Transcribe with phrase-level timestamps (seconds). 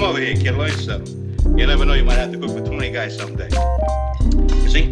[0.00, 0.56] Come over here, kid.
[0.56, 1.58] Learn something.
[1.58, 3.50] You never know, you might have to cook for 20 guys someday.
[4.62, 4.84] You see,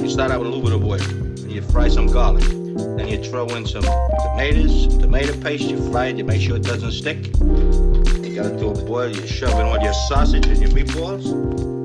[0.00, 2.42] you start out with a little bit of oil, and you fry some garlic.
[2.42, 6.64] Then you throw in some tomatoes, tomato paste, you fry it, you make sure it
[6.64, 7.26] doesn't stick.
[7.38, 11.75] You got it to a boil, you shove in all your sausage and your meatballs.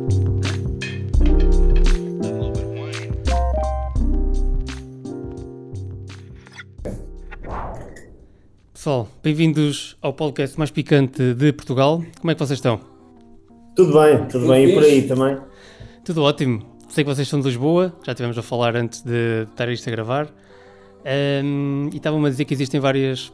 [8.82, 12.04] Pessoal, bem-vindos ao podcast mais picante de Portugal.
[12.20, 12.80] Como é que vocês estão?
[13.76, 14.70] Tudo bem, tudo, Tudo bem.
[14.72, 15.38] E por aí também?
[16.04, 16.64] Tudo ótimo.
[16.90, 19.92] Sei que vocês são de Lisboa, já estivemos a falar antes de estar isto a
[19.92, 20.34] gravar.
[21.06, 23.32] Ahm, e estavam-me a dizer que existem várias.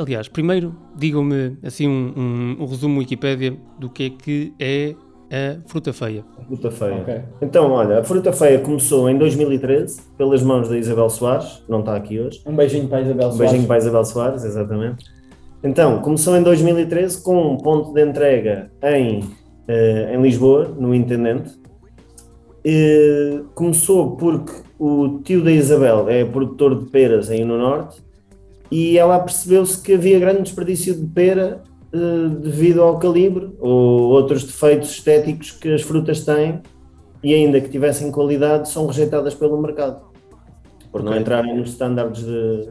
[0.00, 4.94] Aliás, primeiro digam-me assim um, um- um resumo Wikipédia do que é que é
[5.30, 6.24] a fruta feia.
[6.46, 6.96] Fruta feia.
[6.96, 7.20] Ok.
[7.42, 11.96] Então, olha, a fruta feia começou em 2013 pelas mãos da Isabel Soares, não está
[11.96, 12.42] aqui hoje.
[12.46, 13.38] Um beijinho para a Isabel Um Soares.
[13.50, 15.04] beijinho para a Isabel Soares, exatamente.
[15.62, 19.24] Então, começou em 2013 com um ponto de entrega em,
[19.66, 21.50] eh, em Lisboa, no Intendente.
[22.64, 28.02] Eh, começou porque o tio da Isabel é produtor de peras aí no Norte
[28.70, 31.62] e ela percebeu-se que havia grande desperdício de pera
[32.40, 36.60] devido ao calibre ou outros defeitos estéticos que as frutas têm
[37.22, 40.04] e ainda que tivessem qualidade são rejeitadas pelo mercado
[40.92, 41.20] por não Ok.
[41.20, 42.68] entrarem nos estándares de,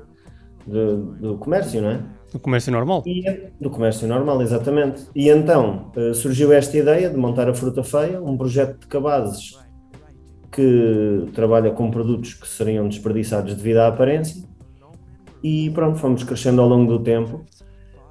[0.68, 2.00] de- do comércio, não é?
[2.34, 3.04] No comércio normal.
[3.06, 3.24] E,
[3.62, 5.04] do comércio normal, exatamente.
[5.16, 9.58] E então eh, surgiu esta ideia de montar a Fruta Feia, um projeto de cabazes
[10.52, 14.44] que trabalha com produtos que seriam desperdiçados devido à aparência.
[15.44, 17.44] E pronto, fomos crescendo ao longo do tempo.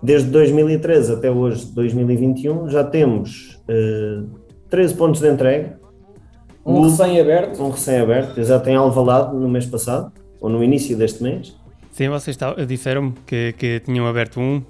[0.04, 4.20] Desde 2013 até hoje, 2021, já temos eh,
[4.68, 5.78] 13 pontos de entrega.
[6.64, 7.62] Um recém-aberto.
[7.62, 11.56] Um recém-aberto, exato, em Alvalade, no mês passado, ou no início deste mês.
[11.90, 12.36] Sim, vocês
[12.68, 14.60] disseram-me que, que tinham aberto um.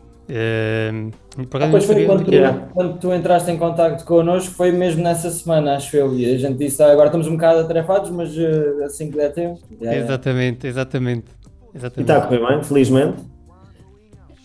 [1.50, 2.30] por Ah, pois foi quando tu,
[2.72, 6.14] quando tu entraste em contacto connosco, foi mesmo nessa semana, acho eu.
[6.16, 9.32] E a gente disse, ah, agora estamos um bocado atarefados, mas eh, assim que der
[9.32, 9.58] tempo.
[9.82, 9.98] já é.
[9.98, 11.26] Exatamente, exatamente.
[11.74, 12.08] E exatamente.
[12.08, 13.33] está a correr bem, felizmente.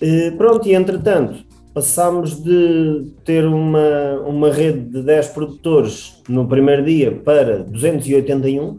[0.01, 6.83] Eh, pronto, e entretanto, passámos de ter uma, uma rede de 10 produtores no primeiro
[6.85, 8.77] dia para 281,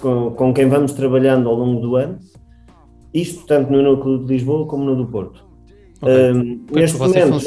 [0.00, 2.18] com, com quem vamos trabalhando ao longo do ano.
[3.14, 5.44] Isto tanto no núcleo de Lisboa como no do Porto.
[6.02, 6.12] Ok.
[6.14, 6.32] Eh,
[6.66, 7.44] Pois, neste vocês momento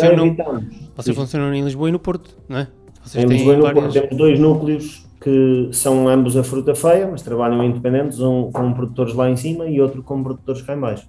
[1.16, 2.68] funcionam- em Lisboa e no Porto, não é?
[3.04, 3.84] Vocês Em Lisboa e no várias...
[3.84, 8.74] Porto temos dois núcleos que são ambos a fruta feia, mas trabalham independentes, um com
[8.74, 11.08] produtores lá em cima e outro com produtores cá em baixo.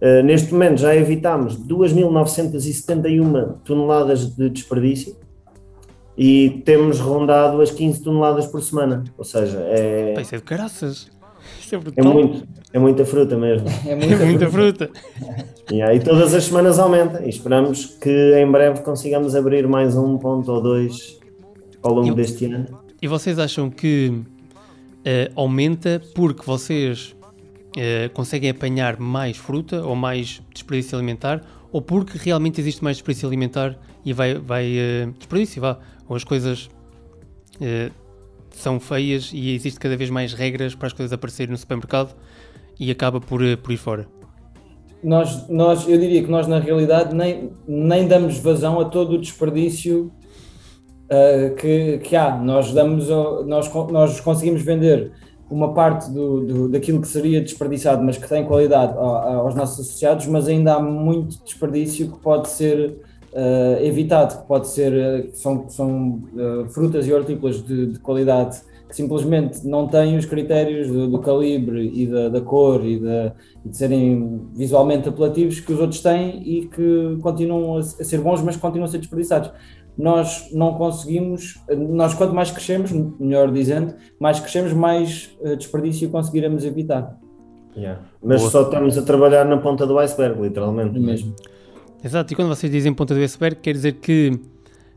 [0.00, 5.16] Uh, neste momento já evitámos 2.971 toneladas de desperdício
[6.16, 10.44] e temos rondado as 15 toneladas por semana, ou seja, é, Pá, isso é de
[10.44, 11.08] caraças.
[11.60, 12.12] Isso é é, brutal.
[12.12, 13.66] muito, é muita fruta mesmo.
[13.86, 14.90] É É muita, muita fruta.
[14.92, 15.00] fruta.
[15.72, 20.16] E aí todas as semanas aumenta e esperamos que em breve consigamos abrir mais um
[20.18, 21.18] ponto ou dois
[21.82, 22.66] ao longo Eu- deste ano.
[23.02, 24.20] E vocês acham que
[25.04, 27.14] eh, aumenta porque vocês
[27.76, 33.28] eh, conseguem apanhar mais fruta ou mais desperdício alimentar ou porque realmente existe mais desperdício
[33.28, 36.68] alimentar e vai, vai eh, desperdício, vá, ou as coisas
[37.60, 37.90] eh,
[38.50, 42.16] são feias e existe cada vez mais regras para as coisas aparecerem no supermercado
[42.78, 44.08] e acaba por, por ir fora.
[45.02, 49.18] Nós, nós, eu diria que nós, na realidade, nem, nem damos vazão a todo o
[49.18, 50.12] desperdício
[51.58, 52.36] que, que há.
[52.36, 53.08] Nós, damos,
[53.46, 55.12] nós, nós conseguimos vender
[55.50, 60.26] uma parte do, do- daquilo que seria desperdiçado, mas que tem qualidade aos nossos associados,
[60.26, 62.96] mas ainda há muito desperdício que pode ser
[63.34, 68.60] ah, evitado, que pode ser, que são, são ah, frutas e hortícolas de, de qualidade
[68.88, 72.94] que simplesmente não têm os critérios do, do calibre e da, da cor e,
[73.64, 78.18] e de serem visualmente apelativos que os outros têm e que continuam a, a ser
[78.20, 79.52] bons, mas continuam a ser desperdiçados.
[79.98, 86.64] Nós não conseguimos, nós quanto mais crescemos, melhor dizendo, mais crescemos, mais eh, desperdício conseguiremos
[86.64, 87.18] evitar.
[87.76, 88.00] Yeah.
[88.22, 88.50] Mas Boa.
[88.50, 90.98] só estamos a trabalhar na ponta do iceberg, literalmente.
[90.98, 91.34] Mesmo.
[92.02, 94.40] Exato, e quando vocês dizem ponta do iceberg, quer dizer que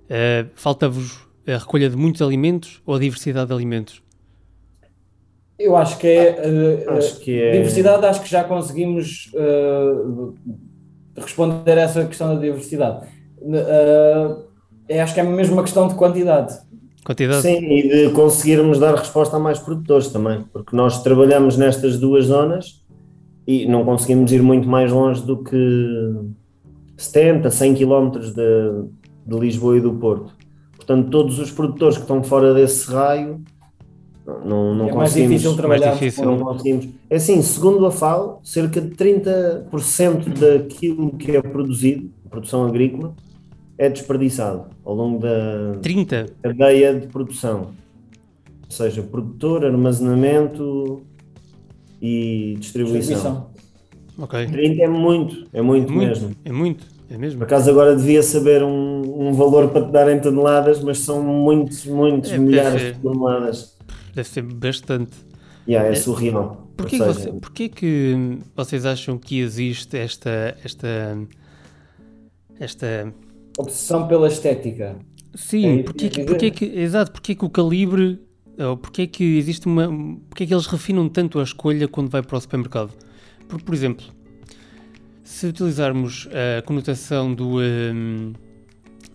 [0.09, 4.01] eh, falta-vos a recolha de muitos alimentos ou a diversidade de alimentos?
[5.59, 9.93] Eu acho que é, eh, Acho que é- diversidade, acho que já conseguimos eh,
[11.17, 13.05] responder a essa questão da diversidade.
[13.41, 14.35] Eh,
[14.87, 16.57] é, acho que é mesmo uma questão de quantidade.
[17.03, 17.41] Quantidade?
[17.41, 22.25] Sim, e de conseguirmos dar resposta a mais produtores também, porque nós trabalhamos nestas duas
[22.25, 22.81] zonas
[23.45, 26.13] e não conseguimos ir muito mais longe do que
[26.97, 28.43] 70, 100 quilómetros de,
[29.25, 30.33] de Lisboa e do Porto.
[30.75, 33.41] Portanto, todos os produtores que estão fora desse raio
[34.25, 35.41] não, não é mais conseguimos.
[35.41, 35.93] difícil trabalhar.
[35.93, 36.25] difícil.
[36.25, 36.87] Não conseguimos.
[37.09, 43.13] É assim, segundo a FAO, cerca de 30% daquilo que é produzido, produção agrícola,
[43.77, 46.27] é desperdiçado ao longo da 30?
[46.41, 47.71] cadeia de produção.
[48.65, 51.01] Ou seja, produtor, armazenamento
[52.01, 52.99] e distribuição.
[52.99, 53.49] Distribuição.
[54.17, 54.45] Ok.
[54.47, 56.31] 30 é muito, é muito, Muito, mesmo.
[56.45, 57.39] é muito, é mesmo.
[57.39, 61.23] Por acaso agora devia saber um, um valor para te dar em toneladas, mas são
[61.23, 63.75] muitos, muitos É, milhares deve de toneladas.
[64.13, 65.11] Deve ser bastante.
[65.67, 66.67] Yeah, é surreal.
[66.77, 70.55] Porquê, seja, você- porquê que vocês acham que existe esta.
[70.63, 71.17] esta.
[72.59, 73.13] esta.
[73.57, 74.97] Obsessão pela estética.
[75.35, 76.71] Sim, É isso porquê, que que, eu ia porquê dizer.
[76.71, 76.79] que.
[76.79, 78.19] Exato, porquê que o calibre.
[78.57, 79.87] Ou porquê que existe uma.
[80.29, 82.91] Porquê que eles refinam tanto a escolha quando vai para o supermercado?
[83.47, 84.05] Porque, por exemplo,
[85.23, 86.27] se utilizarmos
[86.59, 88.33] a conotação do, hum,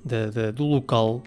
[0.04, 1.22] da- da- do local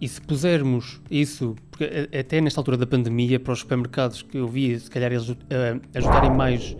[0.00, 4.48] e se pusermos isso, porque até nesta altura da pandemia, para os supermercados que eu
[4.48, 6.76] vi, se calhar eles eh, ajudarem mais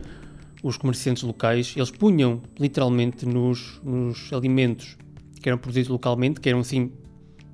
[0.63, 4.97] os comerciantes locais, eles punham literalmente nos, nos alimentos
[5.43, 6.93] que eram produzidos localmente, que eram assim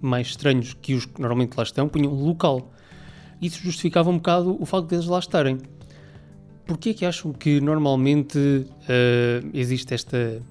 [0.00, 2.70] mais estranhos que os que normalmente lá estão, punham local.
[3.40, 5.58] Isso justificava um bocado o facto deles lá estarem.
[6.66, 10.42] Porquê que acham que normalmente eh, existe esta,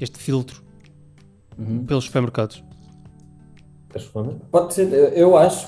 [0.00, 0.62] este filtro
[1.86, 2.62] pelos supermercados?
[4.50, 5.66] Pode ser, eu acho,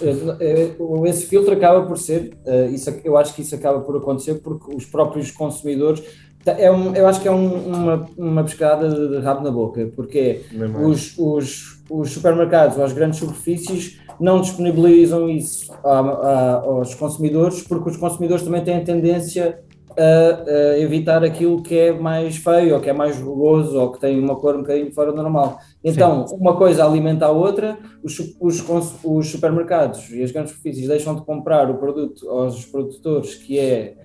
[1.06, 4.76] esse filtro acaba por ser, eh, isso, eu acho que isso acaba por acontecer porque
[4.76, 6.04] os próprios consumidores,
[6.46, 9.90] é um, eu acho que é um- uma, uma pescada de, de rabo na boca,
[9.94, 10.40] porque
[10.86, 17.62] os, os, os supermercados ou as grandes superfícies não disponibilizam isso a- a- aos consumidores
[17.62, 19.60] porque os consumidores também têm a tendência
[19.96, 24.00] a, a evitar aquilo que é mais feio ou que é mais rugoso ou que
[24.00, 25.58] tem uma cor um bocadinho fora do normal.
[25.84, 28.64] Então, uma coisa alimenta a outra, os, os,
[29.04, 33.96] os supermercados e as grandes superfícies deixam de comprar o produto aos produtores que é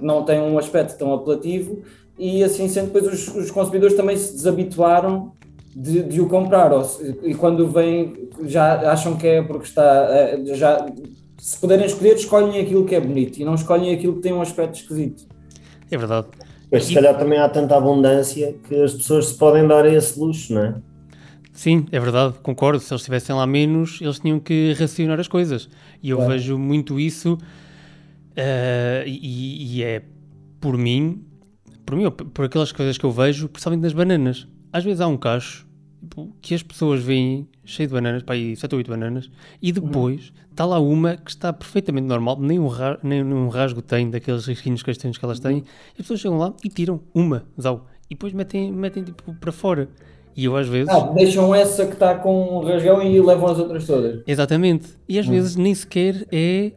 [0.00, 1.82] não tem um aspecto tão apelativo
[2.18, 5.32] e assim sendo depois os, os consumidores também se desabituaram
[5.74, 10.06] de, de o comprar ou se- e quando vêm já acham que é porque está
[10.10, 10.86] eh, já
[11.38, 14.40] se puderem escolher escolhem aquilo que é bonito e não escolhem aquilo que tem um
[14.40, 15.24] aspecto esquisito
[15.90, 16.28] É verdade.
[16.70, 20.18] Mas se E- calhar também há tanta abundância que as pessoas se podem dar esse
[20.18, 20.74] luxo, não é?
[21.52, 22.80] Sim, é verdade, concordo.
[22.80, 25.68] Se eles tivessem lá menos, eles tinham que racionar as coisas.
[26.02, 26.32] E eu Claro.
[26.32, 27.38] vejo muito isso,
[28.36, 30.02] eh, e, e é
[30.60, 31.24] por mim,
[31.84, 34.48] por mim, por aquelas coisas que eu vejo, principalmente nas bananas.
[34.72, 35.66] Às vezes há um cacho
[36.00, 39.72] tipo, que as pessoas veem cheio de bananas, para aí 7 ou 8 bananas, e
[39.72, 44.10] depois está lá uma que está perfeitamente normal, nem um, ra nem um rasgo tem
[44.10, 47.86] daqueles risquinhos castanhos que elas têm, e as pessoas chegam lá e tiram uma, zau,
[48.10, 49.88] e depois metem, metem tipo para fora.
[50.36, 50.88] E eu às vezes.
[50.88, 54.88] ah, deixam essa que está com um rasgão e levam as outras todas Exatamente.
[55.08, 56.72] E às vezes nem sequer é.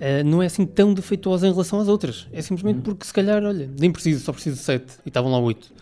[0.00, 2.26] Eh, não é assim tão defeituosa em relação às outras.
[2.32, 5.38] É simplesmente porque se calhar, olha, nem preciso, só preciso de 7 e estavam lá
[5.38, 5.72] 8.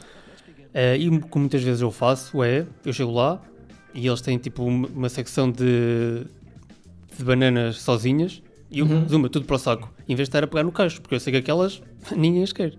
[0.98, 3.40] e o que muitas vezes eu faço é, eu chego lá
[3.94, 6.26] e eles têm tipo uma, secção de,
[7.16, 9.92] de bananas sozinhas e eu, zuma, tudo para o saco.
[10.08, 11.80] Em vez de estar a pegar no cacho, porque eu sei que aquelas
[12.16, 12.72] ninguém as quer.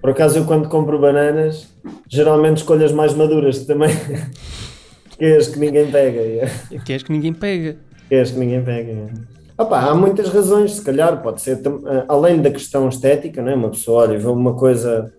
[0.00, 1.66] Por acaso eu quando compro bananas,
[2.08, 3.88] geralmente escolho as mais maduras também.
[5.18, 6.20] que é as que ninguém pega.
[6.20, 6.50] é.
[6.84, 7.78] Que és que ninguém pega.
[8.08, 8.92] Que é as que ninguém pega.
[8.92, 9.33] é.
[9.56, 13.54] Opa, há muitas razões, se calhar, pode ser, ah, além da questão estética, não é?
[13.54, 15.12] uma pessoa olha, vê uma coisa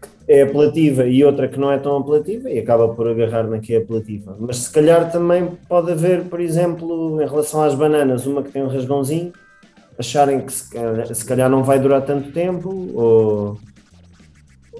[0.00, 3.60] que é apelativa e outra que não é tão apelativa e acaba por agarrar na
[3.60, 4.36] que é apelativa.
[4.40, 8.62] Mas se calhar também pode haver, por exemplo, em relação às bananas, uma que tem
[8.62, 9.32] um rasgãozinho,
[9.96, 13.58] acharem que se calhar, se calhar não vai durar tanto tempo, ou,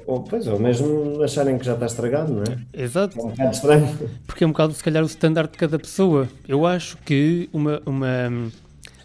[0.06, 2.82] ou, pois, ou mesmo acharem que já está estragado, não é?
[2.82, 3.18] Exato.
[3.18, 4.10] É um bocado estranho.
[4.26, 6.28] Porque é um bocado, se calhar, o standard de cada pessoa.
[6.48, 8.50] Eu acho que uma, uma,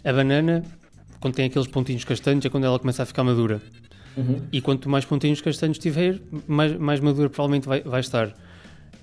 [0.04, 0.62] a banana,
[1.20, 3.60] quando tem aqueles pontinhos castanhos, é quando ela começa a ficar madura.
[4.52, 8.34] E quanto mais pontinhos castanhos tiver, mais, mais madura provavelmente vai, vai estar.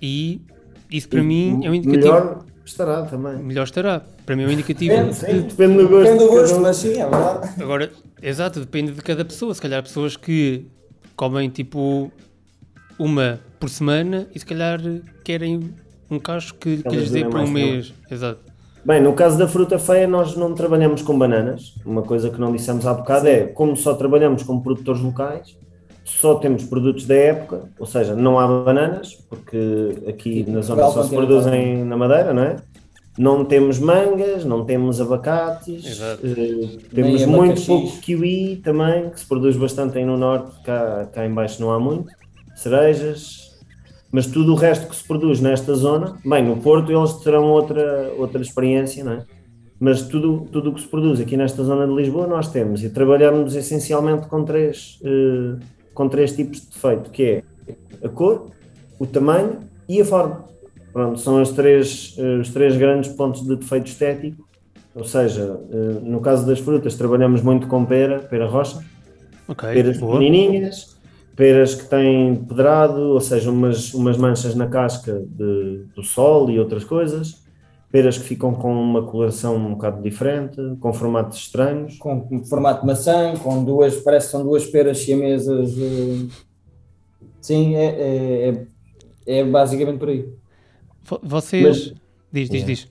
[0.02, 0.42] E
[0.92, 2.04] isso para mim é um indicativo.
[2.06, 3.64] Melhor, Melhor estará também.
[3.64, 4.00] estará.
[4.26, 4.94] Para mim é um indicativo.
[4.96, 6.04] Depende, de- Sim, depende do gosto.
[6.04, 6.62] Depende do gosto, um.
[6.62, 7.62] mas sim, é verdade.
[7.64, 9.54] Agora, exato, depende de cada pessoa.
[9.56, 10.66] Se calhar pessoas que
[11.16, 12.12] comem tipo
[13.00, 14.80] uma por semana e se calhar
[15.24, 15.74] querem
[16.12, 17.92] um cacho que, que lhes dê para um mês.
[18.12, 18.42] Exato.
[18.88, 21.76] Bem, no caso da fruta feia, nós não trabalhamos com bananas.
[21.86, 25.58] Uma coisa que não dissemos há bocado é, como só trabalhamos com produtores locais,
[26.06, 31.04] só temos produtos da época, ou seja, não há bananas, porque aqui na zona só
[31.04, 32.56] se produzem na Madeira, não é?
[33.20, 36.26] Não temos mangas, não temos abacates, Exato.
[36.26, 37.66] eh, temos Nem muito abacaxis.
[37.66, 41.74] pouco kiwi também, que se produz bastante aí no norte, cá, cá em baixo não
[41.74, 42.08] há muito,
[42.56, 43.47] cerejas,
[44.12, 48.12] mas tudo o resto que se produz nesta zona, bem, no Porto eles terão outra,
[48.18, 49.26] outra experiência, não é?
[49.80, 52.90] Mas tudo tudo o que se produz aqui nesta zona de Lisboa nós temos e
[52.90, 55.60] trabalhamos essencialmente com três, eh,
[55.94, 57.44] com três tipos de defeito, que é
[58.04, 58.50] a cor,
[59.00, 60.46] o tamanho e a forma.
[60.92, 64.48] Pronto, são as três, eh, os três grandes pontos de defeito estético.
[64.96, 68.84] Ou seja, eh, no caso das frutas, trabalhamos muito com pera, pera rocha,
[69.48, 70.14] Ok, peras boa.
[70.18, 70.97] pequenininhas,
[71.38, 76.60] peras que têm pedrado, ou seja, umas, umas manchas na casca de- do sol e
[76.60, 77.46] outras coisas,
[77.92, 81.98] peras que ficam com uma coloração um bocado diferente, com formatos estranhos.
[82.00, 85.74] Com um formato de maçã, com duas, parece que são duas peras siamesas.
[85.78, 86.26] eh,
[87.40, 88.50] Sim, é, é,
[89.28, 90.28] é, é basicamente por aí.
[91.04, 91.64] Vo- Vocês.
[91.64, 91.80] Mas-
[92.34, 92.66] diz, diz, Yeah.
[92.68, 92.88] diz.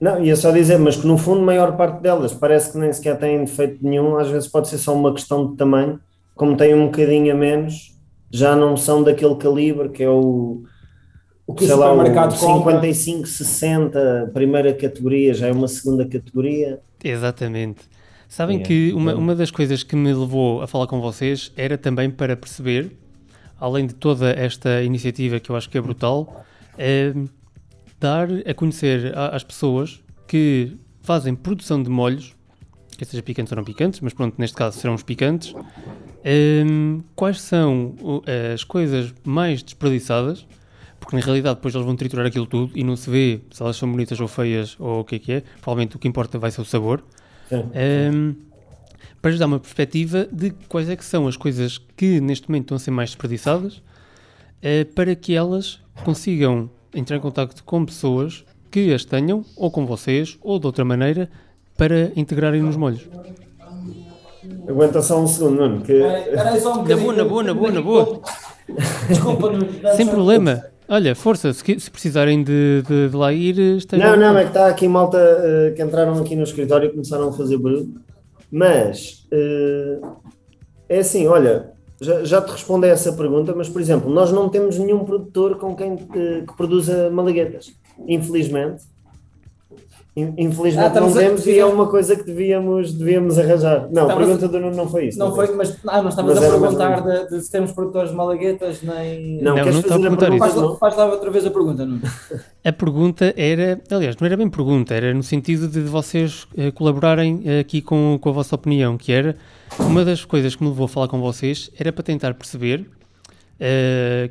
[0.00, 2.92] Não, ia só dizer, mas que no fundo a maior parte delas parece que nem
[2.92, 6.00] sequer têm defeito nenhum, às vezes pode ser só uma questão de tamanho,
[6.34, 7.94] como têm um bocadinho a menos,
[8.30, 10.64] já não são daquele calibre que é o,
[11.46, 12.72] O que o sei lá, o supermercado compra.
[12.80, 16.80] 55, 60, primeira categoria, já é uma segunda categoria.
[17.02, 17.82] Exatamente.
[18.28, 21.52] Sabem Yeah, que uma, então- uma das coisas que me levou a falar com vocês
[21.56, 22.90] era também para perceber,
[23.60, 26.44] além de toda esta iniciativa que eu acho que é brutal,
[26.76, 27.12] é
[28.00, 32.34] dar a conhecer às pessoas que fazem produção de molhos,
[32.98, 35.54] quer seja picantes ou não picantes, mas pronto, neste caso serão os picantes,
[36.24, 37.94] em, quais são
[38.54, 40.46] as coisas mais desperdiçadas,
[40.98, 43.76] porque na realidade depois eles vão triturar aquilo tudo e não se vê se elas
[43.76, 46.50] são bonitas ou feias ou o que é que é, provavelmente o que importa vai
[46.50, 47.04] ser o sabor.
[47.52, 48.34] Um,
[49.20, 52.64] para nos dar uma perspectiva de quais é que são as coisas que neste momento
[52.64, 53.82] estão a ser mais desperdiçadas,
[54.60, 59.86] eh, para que elas consigam entrar em contato com pessoas que as tenham, ou com
[59.86, 61.30] vocês, ou de outra maneira,
[61.76, 63.08] para integrarem nos molhos.
[64.68, 66.00] Aguenta só um segundo, Nuno, que
[66.60, 68.20] só um Na boa, na boa, na boa, na boa.
[69.08, 70.62] Desculpa, Nuno, Sem problema.
[70.88, 74.10] Olha, força, se, se precisarem de, de- de lá ir, estejam...
[74.10, 77.28] Não, não, é que está aqui malta eh, que entraram aqui no escritório e começaram
[77.28, 77.94] a fazer barulho.
[78.52, 79.98] Mas eh,
[80.90, 81.70] é assim, olha,
[82.00, 85.56] já, já te respondo a essa pergunta, mas por exemplo, nós não temos nenhum produtor
[85.56, 87.72] com quem eh, que produza malaguetas,
[88.06, 88.84] infelizmente.
[90.16, 93.88] In- Infelizmente Ah, não estamos a- temos e é uma coisa que devíamos, devíamos arranjar.
[93.90, 95.18] Não, a pergunta do Nuno não foi isso.
[95.18, 98.16] Não foi, mas ah, não estavas Mas a perguntar de, de se temos produtores de
[98.16, 99.38] malaguetas, nem.
[99.42, 100.44] Não, Não, queres não fazer a perguntar pergunta?
[100.46, 100.76] Faz, lá- Não?
[100.76, 102.02] faz lá outra vez a pergunta, Nuno.
[102.64, 107.42] A pergunta era, aliás, não era bem pergunta, era no sentido de vocês eh, colaborarem
[107.44, 109.36] eh, aqui com, com a vossa opinião, que era
[109.80, 112.86] uma das coisas que me levou a falar com vocês era para tentar perceber,
[113.58, 114.30] eh,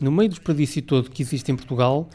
[0.00, 2.08] no meio do desperdício todo que existe em Portugal,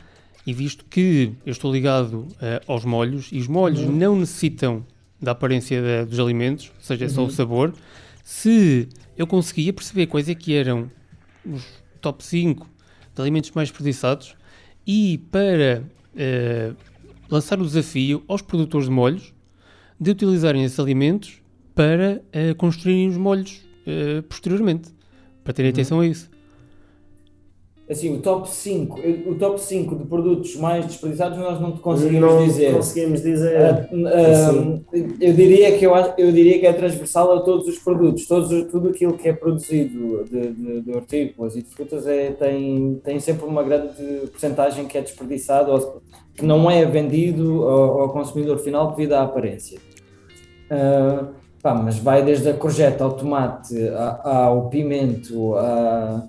[0.47, 4.83] e visto que eu estou ligado eh, aos molhos, e os molhos não necessitam
[5.21, 7.73] da aparência da- dos alimentos, ou seja, é só o sabor,
[8.23, 8.87] se
[9.17, 10.89] eu conseguia perceber quais é que eram
[11.45, 11.63] os
[12.01, 12.67] top 5
[13.13, 14.35] de alimentos mais desperdiçados,
[14.85, 15.83] e para
[16.15, 16.71] eh,
[17.29, 19.33] lançar o desafio aos produtores de molhos
[19.99, 21.41] de utilizarem esses alimentos
[21.75, 23.65] para eh, construírem os molhos
[24.27, 24.89] posteriormente,
[25.45, 26.29] para terem atenção a isso.
[27.89, 32.45] Assim, o top 5, o top 5 de produtos mais desperdiçados nós não conseguimos não
[32.45, 32.73] dizer.
[32.73, 33.57] conseguimos dizer.
[33.61, 34.79] Ah, ah,
[35.21, 38.69] eu, diria que eu, eu diria que é transversal a todos os produtos, todos, os-
[38.69, 43.21] tudo aquilo que é produzido de, de, de hortícolas e de frutas é, tem, tem
[43.21, 43.93] sempre uma grande
[44.31, 46.01] porcentagem que é desperdiçado ou
[46.35, 49.79] que não é vendido ao, ao consumidor final devido à aparência.
[50.69, 51.27] Ah,
[51.63, 56.27] pá, mas vai desde a courgette ao tomate, a- ao pimento, a,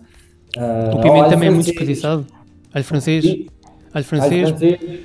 [0.57, 2.27] a- O pimento alho também é muito desperdiçado.
[2.73, 3.47] Alho francês, E- alho
[3.93, 4.55] alho francês,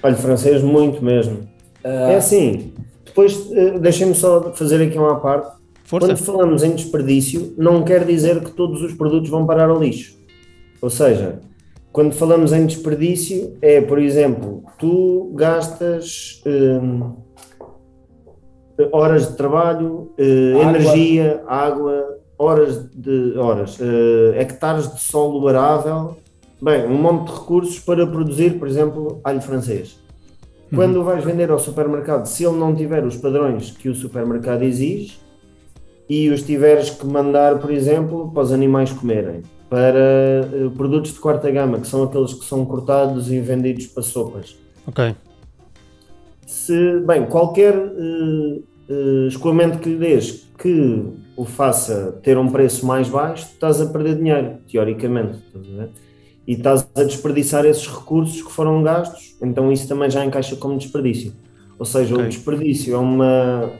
[0.04, 1.40] Olha, francês, muito mesmo.
[1.84, 2.74] ah, É assim,
[3.06, 5.52] depois eh, deixem-me só fazer aqui uma parte.
[5.86, 6.08] força.
[6.08, 10.18] Quando falamos em desperdício, não quer dizer que todos os produtos vão parar ao lixo.
[10.82, 11.40] Ou seja,
[11.92, 17.12] quando falamos em desperdício, é, por exemplo, tu gastas hum,
[18.92, 20.64] horas de trabalho, eh, Água.
[20.70, 26.18] energia, água, horas de horas, eh, hectares de solo arável,
[26.62, 30.02] bem, um monte de recursos para produzir, por exemplo, alho francês.
[30.74, 34.64] Quando o vais vender ao supermercado, se ele não tiver os padrões que o supermercado
[34.64, 35.20] exige,
[36.10, 41.20] e os tiveres que mandar, por exemplo, para os animais comerem, para eh, produtos de
[41.20, 44.56] quarta gama, que são aqueles que são cortados e vendidos para sopas.
[44.86, 45.16] Ok,
[46.46, 48.60] Se, bem, qualquer eh,
[48.90, 51.04] eh, escoamento que lhe dês que
[51.36, 55.38] o faça ter um preço mais baixo, estás a perder dinheiro, teoricamente.
[55.48, 55.90] estás a ver?
[56.46, 60.78] E estás a desperdiçar esses recursos que foram gastos, então isso também já encaixa como
[60.78, 61.34] desperdício.
[61.80, 62.26] Ou seja, Ok.
[62.26, 63.72] o desperdício é uma.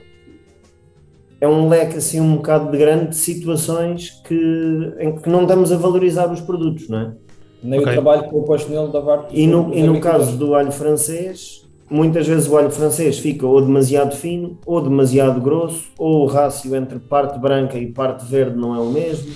[1.40, 5.72] É um leque assim um bocado de grande de situações que, em que não estamos
[5.74, 7.14] a valorizar os produtos, não é?
[7.62, 7.92] nem Ok.
[7.92, 10.72] o trabalho que eu posto nele da parte E no, e no caso do alho
[10.72, 11.63] francês,
[11.94, 16.76] muitas vezes o alho francês fica ou demasiado fino, ou demasiado grosso, ou o rácio
[16.76, 19.32] entre parte branca e parte verde não é o mesmo.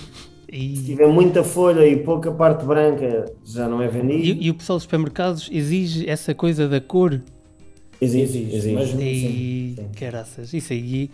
[0.52, 4.24] E, Se tiver muita folha e pouca parte branca, já não é vendido.
[4.42, 7.22] e- e o pessoal dos supermercados exige essa coisa da cor.
[8.00, 8.74] Exige, Exige, exige.
[8.76, 9.86] mas- E sim.
[9.98, 11.10] caraças, isso aí.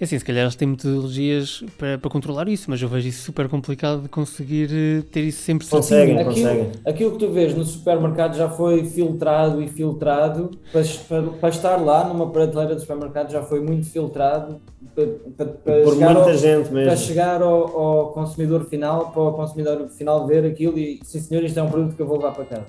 [0.00, 3.22] É Assim, se calhar eles têm metodologias para, para controlar isso, mas eu vejo isso
[3.22, 6.16] super complicado de conseguir eh, ter isso sempre Conseguem.
[6.16, 6.24] certinho.
[6.24, 6.62] conseguem.
[6.62, 11.48] Aquilo, aquilo que tu vês no supermercado já foi filtrado e filtrado para, para, para
[11.48, 14.60] estar lá numa prateleira do supermercado já foi muito filtrado
[14.94, 16.96] para, para, para Por chegar, muita ao, gente para mesmo.
[16.96, 21.58] chegar ao, ao consumidor final, para o consumidor final ver aquilo e sim senhor, isto
[21.58, 22.66] é um produto que eu vou levar para casa.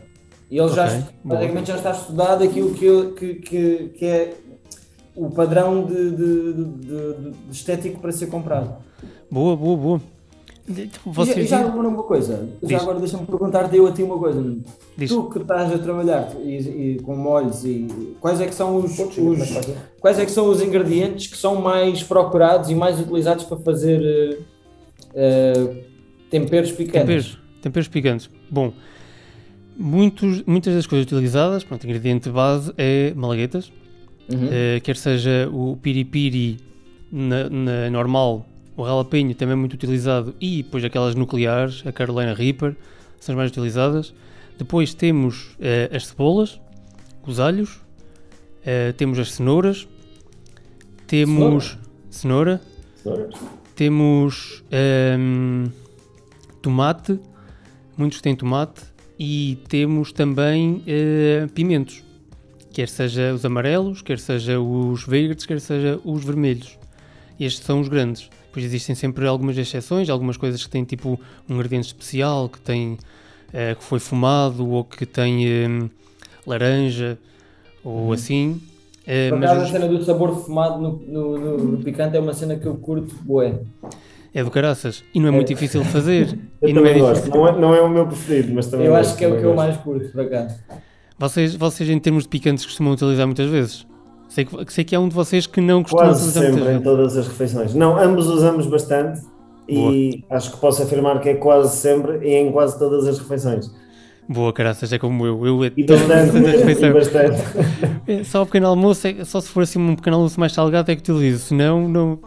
[0.50, 1.38] E ele já, Ok, boa.
[1.38, 4.34] praticamente já está estudado aquilo que, que, que, que é
[5.26, 8.74] o padrão de, de, de- de- estético para ser comprado.
[9.32, 10.02] Boa, boa, boa.
[10.68, 12.70] E já- Vocês e já agora uma coisa, Diz.
[12.70, 14.56] já agora deixa-me perguntar-te eu a ti uma coisa.
[14.98, 15.10] Diz.
[15.10, 17.88] Tu que estás a trabalhar e, e com molhos e
[18.22, 19.18] quais é que são os, os-
[20.00, 24.46] quais é que são os ingredientes que são mais procurados e mais utilizados para fazer
[25.16, 25.84] eh,
[26.30, 27.02] temperos picantes?
[27.02, 28.30] Temperos, temperos picantes.
[28.50, 28.72] Bom,
[29.78, 33.72] muitos, muitas das coisas utilizadas, pronto, o ingrediente base é malaguetas,
[34.32, 34.48] Uhum.
[34.52, 36.60] eh, quer seja o piripiri
[37.12, 38.46] na, na normal,
[38.78, 42.76] o jalapeno também é muito utilizado e depois aquelas nucleares, a Carolina Reaper,
[43.20, 44.14] são as mais utilizadas.
[44.58, 46.60] Depois temos eh, as cebolas,
[47.26, 47.82] os alhos,
[48.66, 49.88] eh, temos as cenouras,
[51.08, 51.78] temos
[52.10, 52.62] cenoura,
[53.76, 55.72] temos ehm,
[56.62, 57.20] tomate,
[57.98, 58.82] muitos têm tomate,
[59.18, 60.84] e temos também
[61.54, 62.04] pimentos,
[62.72, 66.78] quer seja os amarelos, quer seja os verdes, quer seja os vermelhos.
[67.40, 68.30] Estes são os grandes.
[68.48, 72.98] Depois existem sempre algumas exceções, algumas coisas que têm tipo um ingrediente especial, que tem
[73.54, 75.92] eh, que foi fumado ou que tem em,
[76.46, 77.18] laranja
[77.84, 78.60] ou assim.
[79.08, 82.34] Eh, Por acaso a os- cena do sabor fumado no, no- no- picante é uma
[82.34, 83.60] cena que eu curto bué.
[84.34, 86.38] é do caraças e não é muito difícil de fazer.
[86.62, 86.94] Eu e não é.
[87.00, 89.44] Não é, não é o meu preferido, mas também Eu acho que é o que
[89.44, 90.56] eu mais curto, por acaso.
[91.20, 93.86] Vocês, vocês, em termos de picantes, costumam utilizar muitas vezes?
[94.30, 96.70] Sei que, sei que há um de vocês que não costuma Quase utilizar muitas sempre,
[96.70, 96.84] em vezes.
[96.84, 97.74] todas as refeições.
[97.74, 99.22] Não, ambos usamos bastante
[99.68, 103.70] e acho que posso afirmar que é quase sempre e em quase todas as refeições.
[104.32, 105.44] Boa, caraças, é como eu.
[105.44, 106.38] Eu é E todas bastante,
[106.86, 107.42] e bastante.
[108.08, 110.92] É, Só o pequeno almoço, é- só se for assim um pequeno almoço mais salgado
[110.92, 112.20] é que utilizo, senão não.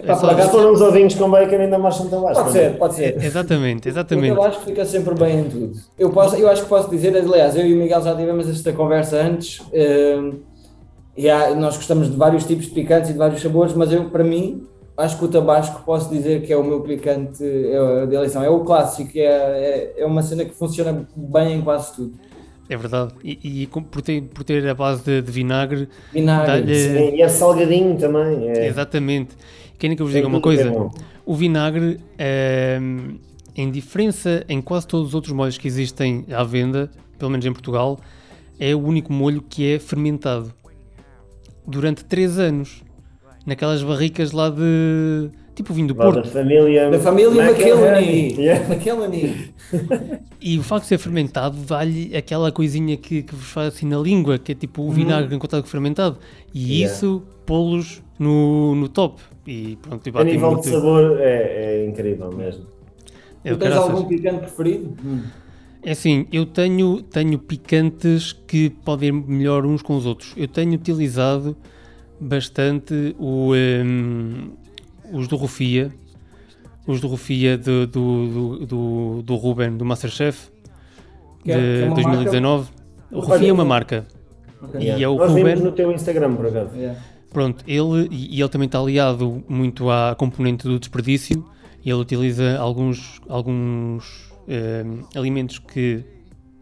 [0.00, 2.40] É Pá, só- foram os ovinhos com bacon, ainda marcham tão baixo.
[2.40, 3.22] Pode ser, pode ser.
[3.22, 4.28] Exatamente, exatamente.
[4.36, 5.72] Eu acho que fica sempre bem em tudo.
[5.96, 8.72] Eu, posso, eu acho que posso dizer, aliás, eu e o Miguel já tivemos esta
[8.72, 9.62] conversa antes.
[9.72, 10.32] eh,
[11.16, 14.04] e há- nós gostamos de vários tipos de picantes e de vários sabores, mas eu,
[14.10, 14.62] para mim,
[14.98, 18.42] acho que o tabasco posso dizer que é o meu picante é, de eleição.
[18.42, 22.18] É o clássico, é, é, é uma cena que funciona bem em quase tudo.
[22.68, 23.14] É verdade.
[23.24, 26.74] E, e por, ter, por ter a base de, de vinagre, Vinagre.
[26.74, 28.48] Sim, e é salgadinho também.
[28.48, 29.34] É, exatamente.
[29.78, 30.90] Querem que eu vos tem diga uma é coisa?
[31.24, 33.16] O vinagre, ehm,
[33.56, 37.52] em diferença em quase todos os outros molhos que existem à venda, pelo menos em
[37.52, 37.98] Portugal,
[38.58, 40.52] é o único molho que é fermentado
[41.66, 42.82] durante 3 anos.
[43.48, 45.30] Naquelas barricas lá de.
[45.54, 46.26] tipo vinho do Lá Porto.
[46.26, 47.42] Da família, Da família.
[47.42, 48.74] Yeah.
[48.74, 49.50] McKelvey.
[50.40, 53.98] E o facto de ser fermentado dá-lhe aquela coisinha que, que vos faz assim na
[53.98, 56.18] língua, que é tipo o vinagre em contato com fermentado.
[56.54, 56.74] E.
[56.80, 56.94] Yeah.
[56.94, 59.20] isso pô-los no, no top.
[59.46, 60.64] E pronto, e A nível muito.
[60.64, 62.66] de sabor é, é incrível mesmo.
[63.42, 63.90] É Tu do tens caraças.
[63.90, 64.94] algum picante preferido?
[65.82, 70.34] É assim, eu tenho, tenho picantes que podem ir melhor uns com os outros.
[70.36, 71.56] Eu tenho utilizado
[72.20, 74.50] bastante o, ehm,
[75.12, 75.92] os do Rufia,
[76.86, 80.48] os do Rufia do, do, do, Ruben, do Masterchef,
[81.44, 82.70] Que é- que é de uma 2019.
[83.10, 84.06] O Rufia é uma marca.
[84.60, 84.80] Ok.
[84.80, 85.64] E é o Nós vimos Ruben.
[85.64, 86.74] no teu Instagram, por acaso.
[86.76, 87.00] Yeah.
[87.30, 91.44] Pronto, ele, e ele também está aliado muito à componente do desperdício.
[91.84, 96.04] e Ele utiliza alguns, alguns ehm, alimentos que,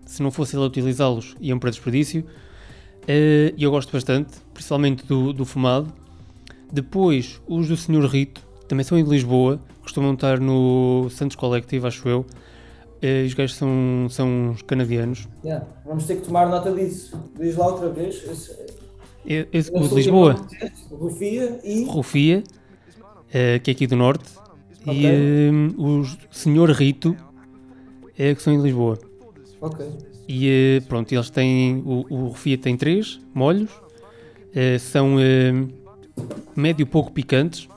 [0.04, 2.24] se não fosse ele a utilizá-los, iam para desperdício.
[3.08, 5.92] E eu gosto bastante, principalmente do, do fumado.
[6.72, 8.06] Depois, os do Sr.
[8.06, 12.26] Rito, também são de Lisboa, costumam estar no Santos Collective, acho eu.
[13.00, 15.28] Eh, os gajos são, são uns canadianos.
[15.44, 15.64] Yeah.
[15.84, 17.16] Vamos ter que tomar nota disso.
[17.38, 18.16] Diz lá outra vez.
[18.24, 18.56] Esse-
[19.26, 20.46] Esse, o esse de Lisboa,
[20.90, 21.84] Rufia e.
[21.84, 22.42] Rufia,
[23.32, 24.24] eh, que é aqui do Norte,
[24.86, 24.94] Ok.
[24.98, 27.14] e eh, o Senhor Rito,
[28.18, 28.98] eh, que são em Lisboa.
[29.60, 29.84] Ok.
[30.28, 31.82] E eh, pronto, eles têm.
[31.84, 33.70] O, o Rufia tem três molhos,
[34.78, 35.52] são eh,
[36.56, 37.68] médio pouco picantes,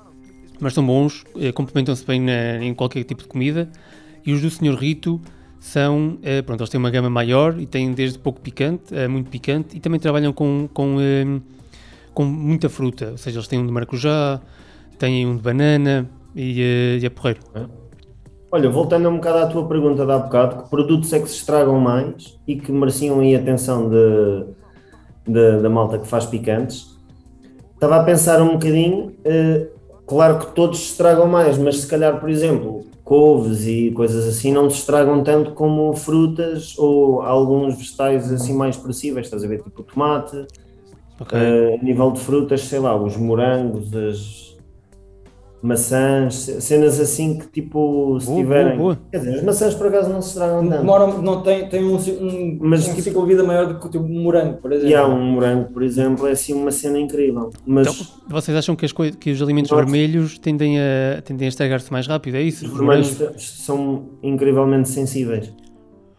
[0.60, 3.70] mas são bons, eh, complementam-se bem na- em qualquer tipo de comida.
[4.26, 5.20] E os do Senhor Rito
[5.60, 6.18] são.
[6.24, 9.76] eh, pronto, eles têm uma gama maior e têm desde pouco picante a muito picante
[9.76, 11.26] e também trabalham com, com, eh,
[12.14, 13.12] com muita fruta.
[13.12, 14.40] Ou seja, eles têm um de maracujá,
[14.98, 17.42] têm um de banana e, eh, e é porreiro.
[18.52, 21.36] Olha, voltando um bocado à tua pergunta de há bocado, que produtos é que se
[21.36, 24.46] estragam mais e que mereciam aí atenção de,
[25.32, 26.98] de- da malta que faz picantes?
[27.74, 29.68] Estava a pensar um bocadinho, eh,
[30.06, 34.52] claro que todos se estragam mais, mas se calhar, por exemplo, couves e coisas assim
[34.52, 39.64] não se estragam tanto como frutas ou alguns vegetais assim mais perecíveis, estás a ver,
[39.64, 40.46] tipo o tomate,
[41.20, 41.38] Ok.
[41.38, 44.49] eh, a nível de frutas, sei lá, os morangos, as
[45.62, 48.78] maçãs, ce- cenas assim que tipo, se Boa, tiverem.
[48.78, 49.00] boa, boa.
[49.12, 50.80] Quer dizer, as maçãs por acaso não se estragam tanto.
[50.80, 53.86] Demoram, não tem, tem um, um, Mas um tipo- ciclo de vida maior do que
[53.86, 54.90] o teu morango, por exemplo.
[54.90, 57.50] E há um morango, por exemplo, é assim uma cena incrível.
[57.66, 61.92] Mas Então, vocês acham que, as que os alimentos vermelhos tendem a, tendem a estragar-se
[61.92, 62.36] mais rápido?
[62.36, 62.66] É isso?
[62.66, 65.52] os Os vermelhos são incrivelmente sensíveis.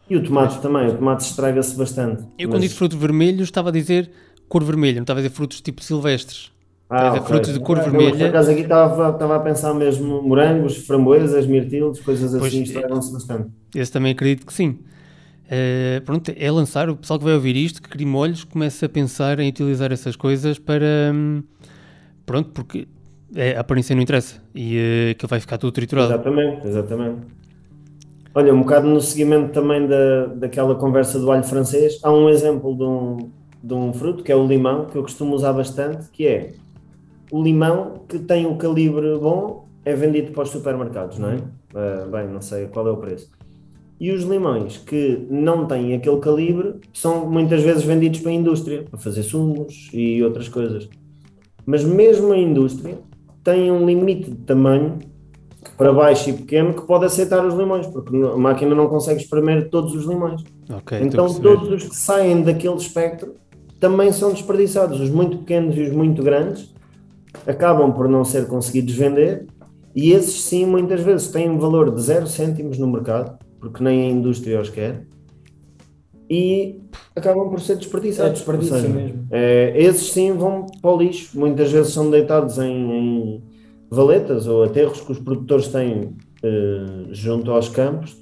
[0.09, 2.23] E o tomate também, o tomate estraga-se bastante.
[2.37, 4.11] Eu, Mas- quando disse frutos vermelhos, estava a dizer
[4.49, 6.51] cor vermelha, não estava a dizer frutos tipo silvestres.
[6.91, 7.29] Ah, Estava a dizer ok.
[7.29, 8.19] frutos de cor Eu, vermelha.
[8.19, 13.13] por acaso aqui estava, estava a pensar mesmo morangos, framboesas, mirtilos, coisas Pois, assim, estragam-se
[13.13, 13.51] bastante.
[13.75, 14.79] Esse também acredito que sim.
[15.51, 18.89] Eh, pronto, é lançar, o pessoal que vai ouvir isto, que cria molhos, começa a
[18.89, 21.13] pensar em utilizar essas coisas para.
[21.15, 21.43] hum,
[22.27, 22.89] pronto, porque
[23.35, 26.15] é, a aparência não interessa e eh, aquilo vai ficar tudo triturado.
[26.15, 27.27] Exatamente, exatamente.
[28.35, 32.77] Olha, um bocado no seguimento também da, daquela conversa do alho francês, há um exemplo
[32.77, 36.27] de um, de um fruto, que é o limão, que eu costumo usar bastante, que
[36.27, 36.55] é
[37.31, 41.39] o limão que tem um calibre bom, é vendido para os supermercados, não é?
[41.75, 43.31] Ah, bem, não sei qual é o preço.
[43.99, 48.85] E os limões que não têm aquele calibre são muitas vezes vendidos para a indústria,
[48.85, 50.89] para fazer sumos e outras coisas.
[51.67, 52.99] Mas mesmo a indústria
[53.45, 54.99] tem um limite de tamanho
[55.77, 59.69] para baixo e pequeno que pode aceitar os limões, porque a máquina não consegue espremer
[59.69, 60.43] todos os limões.
[60.71, 63.35] Ok, estou a então todos os que saem daquele espectro
[63.79, 64.99] também são desperdiçados.
[64.99, 66.73] Os muito pequenos e os muito grandes
[67.47, 69.47] acabam por não ser conseguidos vender
[69.95, 74.03] e esses sim muitas vezes têm um valor de 0 cêntimos no mercado, porque nem
[74.03, 75.05] a indústria os quer,
[76.31, 76.81] e
[77.17, 78.31] acabam por ser desperdiçados.
[78.31, 79.27] É desperdício seja, mesmo.
[79.33, 81.37] é, esses sim vão para o lixo.
[81.37, 83.43] Muitas vezes são deitados em, em
[83.91, 88.17] valetas ou aterros que os produtores têm eh, junto aos campos.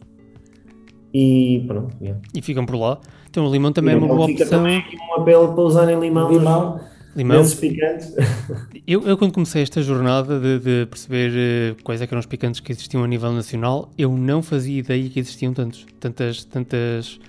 [1.13, 1.95] E pronto.
[2.01, 2.21] yeah.
[2.35, 2.99] E ficam por lá.
[3.29, 4.59] Então o limão também é uma boa fica opção.
[4.59, 6.81] também aqui um apelo para usarem limão, Limão,
[7.19, 7.39] Limão.
[7.39, 8.15] nesses picantes.
[8.87, 12.59] Eu, eu quando comecei esta jornada de, de perceber eh, quais é eram os picantes
[12.59, 17.21] que existiam a nível nacional, eu não fazia ideia que existiam tantos, tantas, tantas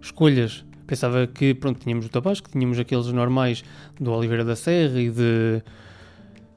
[0.00, 0.64] escolhas.
[0.86, 3.64] Pensava que, pronto, tínhamos o tabasco, tínhamos aqueles normais
[3.98, 5.60] do Oliveira da Serra e de...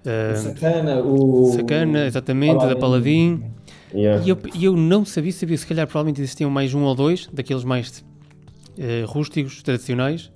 [0.05, 1.51] o sacana, o.
[1.53, 3.37] Sacana, exatamente, da Paladin.
[3.37, 3.61] Paladin.
[3.93, 4.23] Yeah.
[4.23, 7.63] E eu, eu não sabia, sabia, se calhar provavelmente existiam mais um ou dois, daqueles
[7.63, 8.05] mais
[8.77, 10.31] eh, rústicos, tradicionais,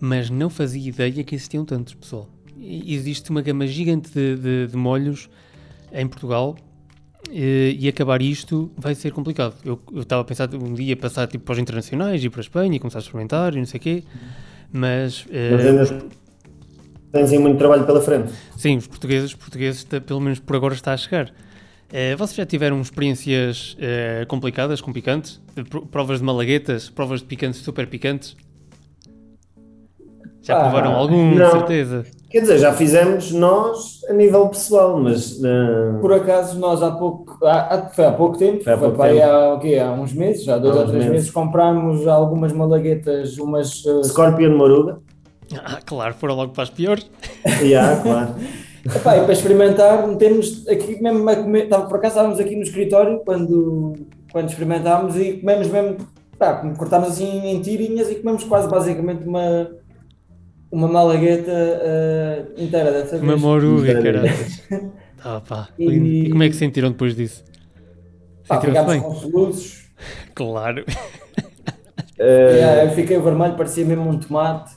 [0.00, 2.28] mas não fazia ideia que existiam tantos, pessoal.
[2.58, 5.28] Existe uma gama gigante de, de- de molhos
[5.92, 6.56] em Portugal
[7.30, 9.54] eh, e acabar isto vai ser complicado.
[9.64, 12.76] Eu estava a pensar um dia passar tipo, para os internacionais e para a Espanha
[12.76, 14.04] e começar a experimentar e não sei o quê,
[14.72, 16.04] mas, eh, Mas ainda
[17.12, 18.32] tens aí muito trabalho pela frente.
[18.56, 21.32] Sim, os portugueses, os portugueses pelo menos por agora está a chegar.
[21.92, 25.40] Eh, vocês já tiveram experiências eh, complicadas com picantes?
[25.90, 28.36] Provas de malaguetas, provas de picantes super picantes?
[30.46, 31.50] Já Ah, provaram algum, de não.
[31.50, 32.04] certeza?
[32.30, 37.44] Quer dizer, já fizemos nós a nível pessoal, mas eh, Por acaso, nós há pouco,
[37.44, 39.30] há, há- foi há pouco tempo, Foi há foi pouco para aí tempo.
[39.32, 39.78] há, o quê?
[39.78, 41.12] há uns meses, há dois Há ou três meses.
[41.12, 43.82] meses, comprámos algumas malaguetas, umas.
[43.86, 44.98] eh, Scorpion Moruga.
[45.64, 47.10] Ah, claro, foram logo para as piores.
[47.62, 48.34] Yeah, claro.
[48.84, 51.68] Epá, e para experimentar, metemos aqui mesmo a comer.
[51.68, 53.94] Por acaso estávamos aqui no escritório quando,
[54.30, 55.96] quando experimentámos e comemos mesmo.
[56.38, 59.70] Pá, cortámos assim em tirinhas e comemos quase basicamente uma,
[60.76, 63.40] uma malagueta eh, inteira dessa Uma vez.
[63.42, 64.02] moruga, Sério.
[64.02, 64.92] caralho.
[65.28, 66.26] Ah, pá, E-.
[66.26, 67.42] E como é que se sentiram depois disso?
[68.46, 69.86] Pá, Sentiram-se ficámos soluços.
[70.34, 70.84] Claro.
[72.18, 74.72] Yeah, eu fiquei vermelho, parecia mesmo um tomate.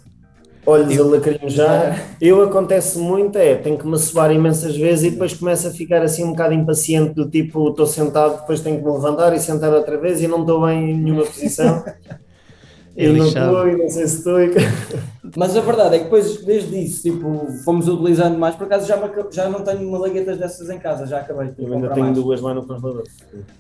[0.66, 2.16] olhos a lacrimejar.
[2.22, 6.02] Eu acontece muito, é, tenho que me suar imensas vezes e depois começo a ficar
[6.02, 9.74] assim um bocado impaciente, do tipo, estou sentado, depois tenho que me levantar e sentar
[9.74, 11.84] outra vez e não estou bem em nenhuma posição.
[13.02, 14.40] É e não não sei se estou.
[14.42, 14.54] e-
[15.38, 18.56] Mas a verdade é que depois, desde isso, tipo, fomos utilizando mais.
[18.56, 21.74] Por acaso já, me já não tenho malaguetas dessas em casa, já acabei de Eu
[21.74, 22.18] ainda tenho mais.
[22.18, 23.04] duas lá no congelador.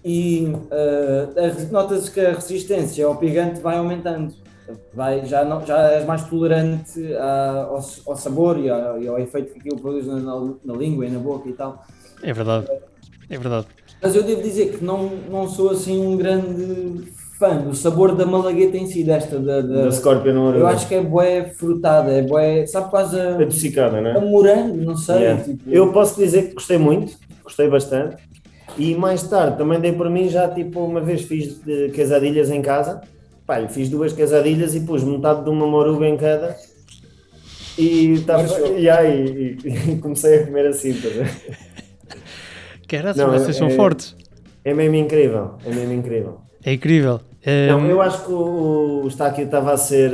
[0.04, 4.34] E eh, a re- nota-se que a resistência ao pigante vai aumentando.
[4.93, 7.75] Vai, já, não, já és mais tolerante a- ao,
[8.08, 11.10] ao sabor e ao, e ao efeito que aquilo produz na, na- na língua e
[11.10, 11.84] na boca e tal.
[12.23, 12.67] É verdade.
[13.30, 13.67] É verdade.
[14.02, 18.25] Mas eu devo dizer que não, não sou assim um grande fã do sabor da
[18.25, 19.39] malagueta em si, desta.
[19.39, 20.60] Da, da- Da Scorpion Moruga.
[20.60, 24.19] eu acho que é bué frutada, é bué, sabe quase a, Adocicada, não a é?
[24.19, 25.15] morango, não sei.
[25.15, 25.43] Yeah.
[25.43, 28.17] tipo- Eu posso dizer que gostei muito, gostei bastante.
[28.78, 32.62] E mais tarde também dei por mim, já tipo uma vez fiz de quesadilhas em
[32.62, 33.02] casa.
[33.47, 36.56] Pá, fiz duas quesadilhas e pus metade de uma moruga em cada.
[37.78, 38.43] E, tava,
[38.78, 40.93] e, aí, e, e comecei a comer assim.
[40.93, 41.10] Tá
[42.88, 44.15] Caraca, vocês são é, fortes.
[44.69, 46.41] É mesmo incrível, é mesmo incrível.
[46.63, 47.21] É incrível.
[47.69, 50.12] Não, eu acho que o, o Estáquio estava a ser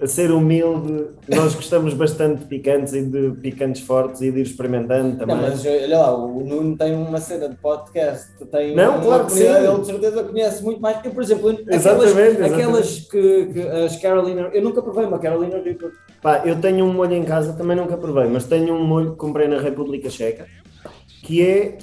[0.00, 4.42] a ser humilde, nós gostamos bastante de picantes e de picantes fortes e de ir
[4.42, 5.36] experimentando também.
[5.36, 9.32] Não, mas olha lá, o Nuno tem uma cena de podcast, tem não, claro que
[9.32, 9.44] sim.
[9.44, 11.02] ele de certeza conhece muito mais.
[11.02, 15.62] Eu, por exemplo, aquelas, exatamente, aquelas que, que, as Carolina, eu nunca provei uma Carolina
[15.62, 15.92] Reaper.
[16.20, 19.16] Pá, eu tenho um molho em casa, também nunca provei, mas tenho um molho que
[19.16, 20.46] comprei na República Checa,
[21.22, 21.78] que é eh,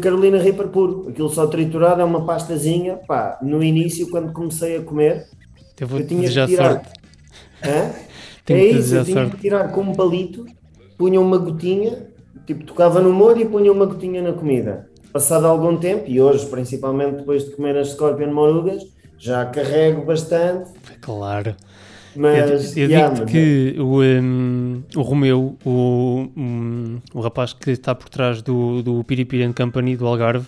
[0.00, 4.82] Carolina Reaper puro, aquilo só triturado, é uma pastazinha, pá, no início quando comecei a
[4.82, 5.26] comer,
[5.80, 6.90] eu, vou eu tinha que tirar, sorte
[7.64, 7.92] Hã?
[8.48, 10.44] É isso, eu tinha que tirar com um palito,
[10.98, 12.08] punha uma gotinha,
[12.44, 14.88] tipo, tocava no molho e punha uma gotinha na comida.
[15.12, 18.82] Passado algum tempo, e hoje, principalmente depois de comer as Scorpion Morugas,
[19.16, 20.72] já carrego bastante.
[21.00, 21.54] Claro.
[22.14, 23.80] Mas, eu, eu yeah, digo que é...
[23.80, 29.52] o, um, o Romeu, o, um, o rapaz que está por trás do, do Piripiri
[29.52, 30.46] Company, do Algarve,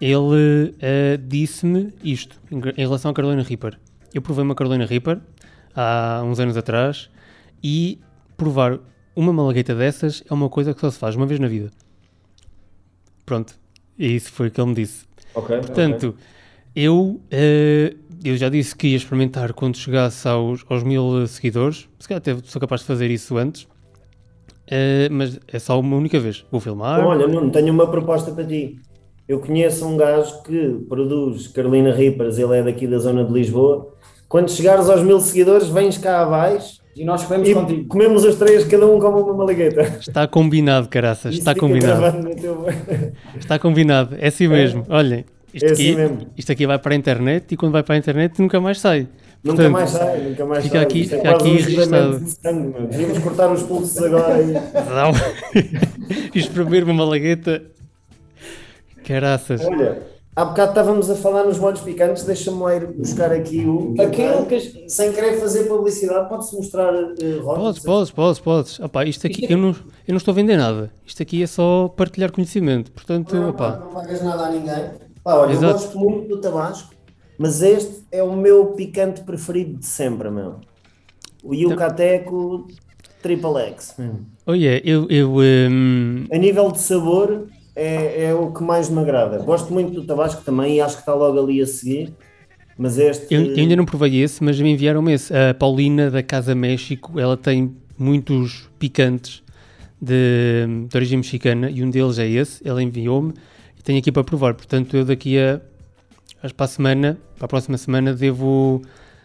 [0.00, 3.78] ele uh, disse-me isto em relação à Carolina Reaper.
[4.14, 5.18] Eu provei uma Carolina Reaper
[5.74, 7.10] há uns anos atrás
[7.62, 7.98] e
[8.36, 8.78] provar
[9.16, 11.70] uma malagueta dessas é uma coisa que só se faz uma vez na vida.
[13.26, 13.58] Pronto,
[13.98, 15.04] e isso foi o que ele me disse.
[15.34, 16.38] Okay, Portanto, okay.
[16.80, 21.88] Eu, uh, eu já disse que ia experimentar quando chegasse aos, aos mil seguidores.
[21.98, 23.62] Se calhar até sou capaz de fazer isso antes.
[23.62, 26.44] Uh, mas é só uma única vez.
[26.50, 27.04] Vou filmar.
[27.04, 28.78] Olha, Nuno, tenho uma proposta para ti.
[29.26, 33.92] Eu conheço um gajo que produz Carolina Reapers, ele é daqui da zona de Lisboa
[34.28, 37.88] quando chegares aos mil seguidores, vens cá abaixo e nós comemos e contigo.
[37.88, 39.80] Comemos os três, cada um come uma malagueta.
[40.00, 41.34] Está combinado, caraças.
[41.34, 42.28] Está combinado.
[43.38, 44.16] Está combinado.
[44.18, 44.48] É assim é.
[44.48, 44.84] mesmo.
[44.90, 46.18] Olhem, isto, é assim aqui, mesmo.
[46.36, 49.08] isto aqui vai para a internet e quando vai para a internet nunca mais sai.
[49.42, 50.84] Nunca Portanto, mais sai, nunca mais fica sai.
[50.84, 52.20] Aqui, fica é aqui registado.
[52.90, 54.42] Devíamos cortar os pulsos agora.
[54.42, 54.52] E...
[54.52, 55.12] Não.
[56.34, 57.62] Espremer uma malagueta.
[59.04, 59.64] Caraças.
[59.64, 60.02] Olha,
[60.38, 63.92] Há bocado estávamos a falar nos molhos picantes, deixa-me lá ir buscar aqui o.
[64.00, 64.88] Aquele que...
[64.88, 68.78] Sem querer fazer publicidade, pode-se mostrar uh, Podes, podes, podes, podes.
[68.78, 70.92] Opa, isto aqui, eu não, eu não estou a vender nada.
[71.04, 72.92] Isto aqui é só partilhar conhecimento.
[72.92, 73.82] Portanto, não, opa.
[73.84, 75.07] não pagas nada a ninguém.
[75.28, 75.66] Pá, olha, Exato.
[75.66, 76.94] eu gosto muito do tabasco,
[77.36, 80.54] mas este é o meu picante preferido de sempre, meu.
[81.44, 82.66] O Yucateco
[83.20, 83.94] Triple X.
[84.46, 85.06] Oh yeah, eu.
[85.10, 86.24] eu um...
[86.32, 89.36] A nível de sabor, é, é o que mais me agrada.
[89.40, 92.10] Gosto muito do Tabasco também e acho que está logo ali a seguir.
[92.78, 93.34] Mas este.
[93.34, 95.30] Eu, eu ainda não provei esse, mas me enviaram esse.
[95.36, 99.42] A Paulina da Casa México, ela tem muitos picantes
[100.00, 102.66] de, de origem mexicana e um deles é esse.
[102.66, 103.34] Ela enviou-me
[103.88, 104.52] tenho aqui para provar.
[104.54, 105.60] Portanto, eu daqui a.
[106.54, 108.82] Para a semana, para a próxima semana, devo,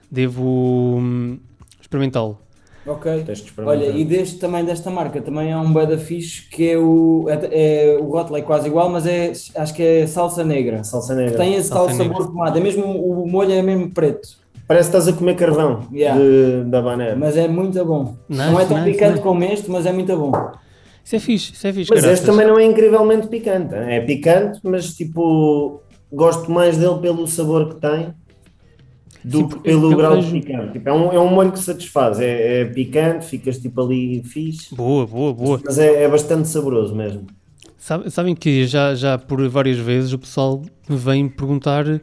[0.10, 1.38] devo hum,
[1.80, 2.40] experimentá-lo.
[2.88, 3.26] Ok.
[3.66, 7.94] Olha, e deste também desta marca também há um bada fixe que é o é,
[7.94, 10.84] é o rótulo é quase igual, mas é acho que é salsa negra.
[10.84, 11.38] Salsa negra.
[11.38, 14.28] Tem esse tal sabor tomado, é mesmo o molho é mesmo preto.
[14.68, 16.20] Parece que estás a comer carvão yeah.
[16.20, 17.16] de, da banana.
[17.18, 18.16] Mas é muito bom.
[18.28, 19.24] Nice, não é tão nice, picante nice.
[19.24, 20.32] como este, mas é muito bom.
[21.04, 21.92] Isso é fixe, isso é fixe.
[21.92, 22.20] Mas caraças.
[22.20, 23.76] este também não é incrivelmente picante.
[23.76, 28.14] É picante, mas tipo, gosto mais dele pelo sabor que tem
[29.24, 30.74] do Sim, que pelo grau de picante.
[30.74, 34.76] Tipo, é, um, é um molho que satisfaz, é, é, picante, ficas tipo ali fixe.
[34.76, 35.62] Boa, boa, boa.
[35.64, 37.26] Mas é, é bastante saboroso mesmo.
[37.78, 42.02] Sabe, sabem que já, já por várias vezes o pessoal me vem perguntar, uh,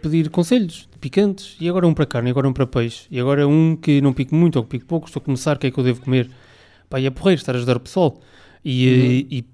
[0.00, 3.46] pedir conselhos picantes, e agora um para carne, e agora um para peixe, e agora
[3.46, 5.70] um que não pique muito ou que pique pouco, estou a começar, o que é
[5.70, 6.30] que eu devo comer?
[6.88, 8.20] Pá, e é porreiro estar a ajudar o pessoal.
[8.64, 9.36] E, uhum.
[9.36, 9.44] e,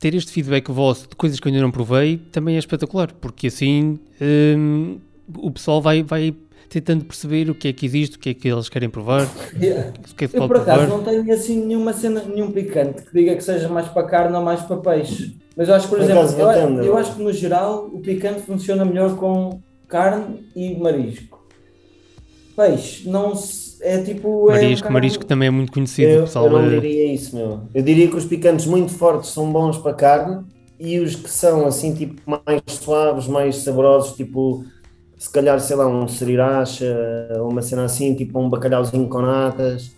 [0.00, 3.48] ter este feedback vosso de coisas que eu ainda não provei também é espetacular, porque
[3.48, 4.98] assim hum,
[5.36, 6.34] o pessoal vai, vai
[6.70, 9.28] tentando perceber o que é que existe, o que é que eles querem provar.
[9.60, 9.92] Yeah.
[10.16, 10.88] Que é que eu por acaso provar.
[10.88, 14.42] não tenho assim nenhuma cena, nenhum picante que diga que seja mais para carne ou
[14.42, 15.36] mais para peixe.
[15.54, 18.40] Mas eu acho que, por, por exemplo, eu, eu, acho que no geral o picante
[18.40, 21.46] funciona melhor com carne e marisco.
[22.56, 24.46] Peixe, não se, é tipo.
[24.46, 26.08] Marisco, é um marisco também é muito conhecido.
[26.08, 27.60] Eu, pessoal eu não diria isso, meu.
[27.74, 30.44] Eu diria que os picantes muito fortes são bons para carne
[30.78, 34.64] e os que são assim, tipo, mais suaves, mais saborosos, tipo
[35.20, 36.86] se calhar, sei lá, um seriracha,
[37.42, 39.94] uma cena assim, tipo um bacalhauzinho com natas.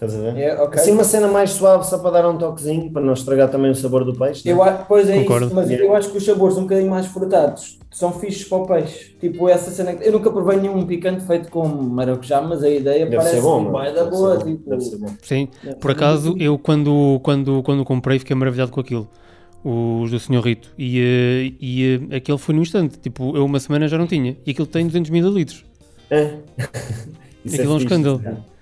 [0.00, 0.34] Estás a ver?
[0.38, 0.80] Yeah, okay.
[0.80, 3.74] Assim, uma cena mais suave, só para dar um toquezinho, para não estragar também o
[3.74, 4.48] sabor do peixe.
[4.48, 5.46] Eu acho, pois é Concordo.
[5.46, 5.86] isso, mas yeah.
[5.86, 9.14] eu acho que os sabores um bocadinho mais frutados são fixos para o peixe.
[9.20, 9.92] Tipo, essa cena.
[10.00, 13.70] Eu nunca provei nenhum picante feito com maracujá, mas a ideia Deve parece ser bom,
[13.70, 14.38] vai da boa.
[14.38, 14.70] Tipo...
[14.70, 15.08] Deve ser bom.
[15.20, 19.06] Sim, por acaso, eu quando, quando, quando comprei fiquei maravilhado com aquilo.
[19.62, 20.72] os do Senhor Rito.
[20.78, 22.98] E, eh, e eh, aquele foi no instante.
[22.98, 24.34] Tipo, eu uma semana já não tinha.
[24.46, 25.46] E aquilo tem 200 ml.
[26.08, 26.36] É.
[27.46, 28.22] Aquilo é um fixe, escândalo.
[28.24, 28.59] é.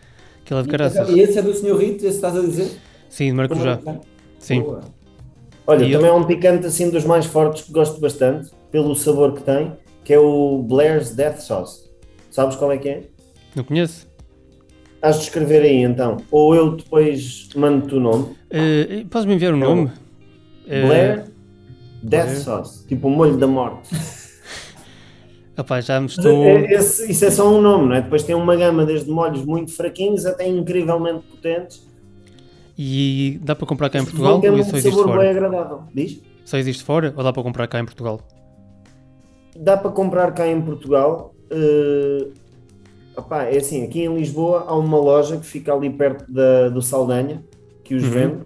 [0.49, 1.09] Aquilo é de caraças.
[1.11, 2.71] E esse é do Senhor Rito, esse estás a dizer?
[3.11, 3.79] Sim, de maracujá.
[4.39, 4.63] Sim.
[4.63, 4.81] Boa.
[5.67, 9.35] Olha, E também é um picante assim dos mais fortes que gosto bastante, pelo sabor
[9.35, 11.91] que tem, que é o Blair's Death Sauce.
[12.31, 13.03] Sabes qual é que é?
[13.55, 14.09] Não conheço?
[15.03, 16.17] Has de escrever aí então.
[16.31, 18.35] Ou eu depois mando-te o nome.
[18.51, 19.93] Eh, Podes-me enviar o nome?
[20.67, 21.25] Eh, Blair
[22.03, 22.41] Death Blair.
[22.41, 22.87] Sauce.
[22.87, 23.91] Tipo o molho da morte.
[25.59, 26.45] opá, já me Mas estou.
[26.45, 28.03] é- esse- isso é só um nome, não é?
[28.03, 31.87] Depois tem uma gama desde molhos muito fraquinhos até incrivelmente potentes.
[32.77, 35.31] E dá para comprar cá em Portugal ou um só existe sabor bem fora?
[35.31, 35.83] agradável.
[35.93, 36.21] Diz?
[36.45, 38.21] Só existe fora ou dá para comprar cá em Portugal?
[39.57, 41.35] Dá para comprar cá em Portugal.
[41.51, 42.29] eh,
[43.17, 46.81] opá, é assim, aqui em Lisboa há uma loja que fica ali perto da, do
[46.83, 47.43] Saldanha,
[47.83, 48.11] que os Uhum.
[48.11, 48.37] vende,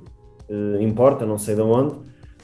[0.48, 1.96] eh, importa, não sei de onde,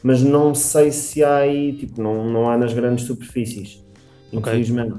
[0.02, 3.83] mas não sei se há aí, tipo, não, não há nas grandes superfícies,
[4.33, 4.97] Infelizmente.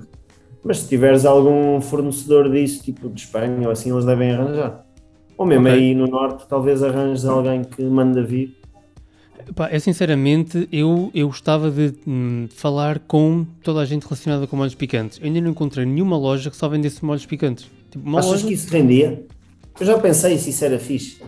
[0.64, 4.86] Mas se tiveres algum fornecedor disso, tipo de Espanha ou assim, eles devem arranjar.
[5.38, 5.80] Ou mesmo Ok.
[5.80, 8.58] aí no Norte, talvez arranjes alguém que manda vir.
[9.56, 14.58] Pá, é sinceramente, eu, eu gostava de hum, falar com toda a gente relacionada com
[14.58, 15.18] molhos picantes.
[15.20, 17.68] Eu ainda não encontrei nenhuma loja que só vendesse molhos picantes.
[17.90, 18.48] Tipo, Achas loja.
[18.48, 19.26] que isso rendia?
[19.80, 21.22] Eu já pensei se isso era fixe.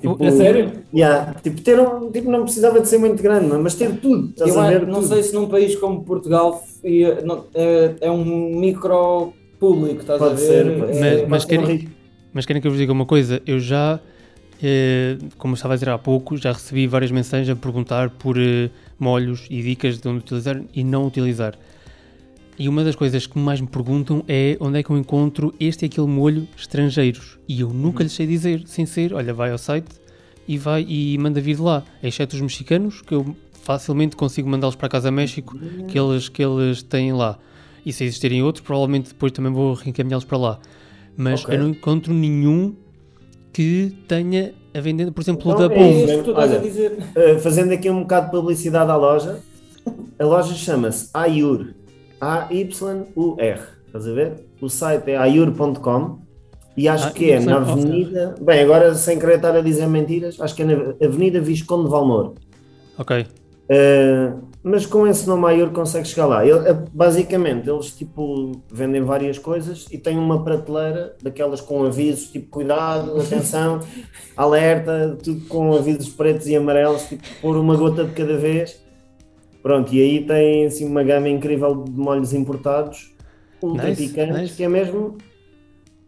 [0.00, 0.72] Tipo, A sério?
[0.94, 4.30] Yeah, tipo, ter um, tipo, não precisava de ser muito grande, mas ter tudo.
[4.30, 5.08] Estás Eu a ver não tudo.
[5.14, 8.24] sei se num país como Portugal é, é um
[8.60, 10.46] micro público, estás Pode a ver?
[10.46, 11.28] ser, pode É- Mas- ser.
[11.28, 11.88] mas querem-.
[12.32, 13.42] Mas querem que eu vos diga uma coisa?
[13.46, 14.00] Eu já,
[14.62, 18.70] eh, como estava a dizer há pouco, já recebi várias mensagens a perguntar por eh,
[18.98, 21.54] molhos e dicas de onde utilizar e não utilizar.
[22.62, 25.84] E uma das coisas que mais me perguntam é onde é que eu encontro este
[25.84, 27.36] e aquele molho estrangeiros.
[27.48, 29.88] E eu nunca lhes sei dizer, sem ser, olha, vai ao site
[30.46, 31.82] e vai e manda vir de lá.
[32.00, 36.40] Exceto os mexicanos, que eu facilmente consigo mandá-los para casa a México, que eles, que
[36.40, 37.36] eles têm lá.
[37.84, 40.58] E se existirem outros, provavelmente depois também vou reencaminhá-los para lá.
[41.16, 41.56] Mas Ok.
[41.56, 42.76] eu não encontro nenhum
[43.52, 45.90] que tenha a vender, por exemplo, o Então da é Pom.
[45.90, 46.04] isso.
[46.04, 46.92] isso que tu estás Olha, a dizer.
[47.16, 49.40] Uh, fazendo aqui um bocado de publicidade à loja,
[50.16, 51.81] a loja chama-se Ayur.
[52.22, 53.60] A-Y-U-R.
[53.86, 54.46] Estás a ver?
[54.60, 56.18] O site é ayur.com
[56.76, 57.56] e acho Ah, que é na.
[57.58, 58.34] Avenida.
[58.40, 61.90] Bem, agora sem querer estar a dizer mentiras, acho que é na Avenida Visconde de
[61.90, 62.34] Valmor.
[62.96, 63.26] Ok.
[63.68, 66.46] Uh, mas com esse nome Ayur consegue chegar lá.
[66.46, 72.30] Ele- uh, basicamente, eles tipo vendem várias coisas e têm uma prateleira daquelas com avisos,
[72.30, 73.80] tipo cuidado, atenção,
[74.36, 78.80] alerta, tudo com avisos pretos e amarelos, tipo por uma gota de cada vez.
[79.62, 83.12] Pronto, e aí tem assim uma gama incrível de molhos importados,
[83.62, 84.54] ultra Nice, picantes, nice.
[84.56, 85.18] que é mesmo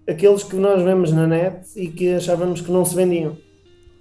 [0.09, 3.37] aqueles que nós vemos na net e que achávamos que não se vendiam.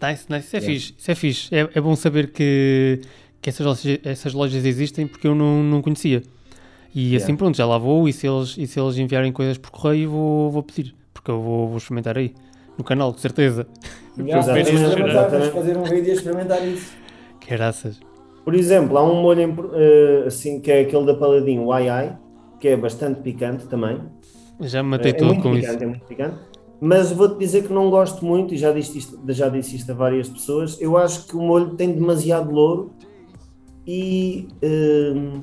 [0.02, 0.48] Nice, nice.
[0.48, 0.74] Isso é Yeah.
[0.74, 0.94] fixe.
[0.98, 1.56] Isso é fixe.
[1.56, 3.00] É, é bom saber que,
[3.42, 6.24] que essas, lojas, essas lojas existem porque eu não, não conhecia.
[6.96, 7.38] E assim Yeah.
[7.38, 10.52] pronto, já lá vou e se eles, e se eles enviarem coisas por correio vou,
[10.52, 10.94] vou pedir.
[11.14, 12.34] Porque eu vou, vou experimentar aí.
[12.78, 13.68] No canal, de certeza.
[14.18, 15.52] De exatamente.
[15.52, 16.92] fazer um vídeo e experimentar isso.
[17.48, 18.00] Caraças.
[18.44, 22.18] Por exemplo, há um molho eh, assim que é aquele da Paladin, o Ai Ai,
[22.60, 24.00] que é bastante picante também.
[24.60, 25.84] Já me matei é todo muito com picante, isso.
[25.84, 26.38] é muito picante.
[26.82, 29.96] Mas vou-te dizer que não gosto muito, e já disse, isto, já disse isto a
[29.96, 32.92] várias pessoas, eu acho que o molho tem demasiado louro
[33.88, 35.40] e eh,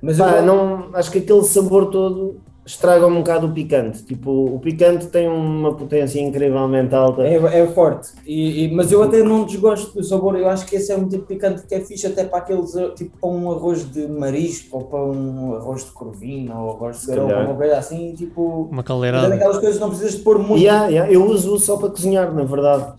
[0.00, 2.40] Mas pá, eu, não, acho que aquele sabor todo
[2.72, 4.02] estraga um bocado o picante.
[4.04, 7.22] Tipo, o picante tem uma potência incrivelmente alta.
[7.22, 10.36] É, é forte, e, e- mas eu até não desgosto do sabor.
[10.36, 12.74] Eu acho que esse é um tipo de picante que é fixe até para aqueles,
[12.74, 17.02] eh, tipo para um arroz de marisco ou para um arroz de corvina ou arroz
[17.02, 17.44] de calhar.
[17.46, 18.14] uma coisa assim.
[18.14, 19.28] Tipo, Uma é caldeirada.
[19.28, 20.62] daquelas coisas que não precisas de pôr muito.
[20.62, 22.92] Yeah, yeah, eu uso só para cozinhar, na verdade.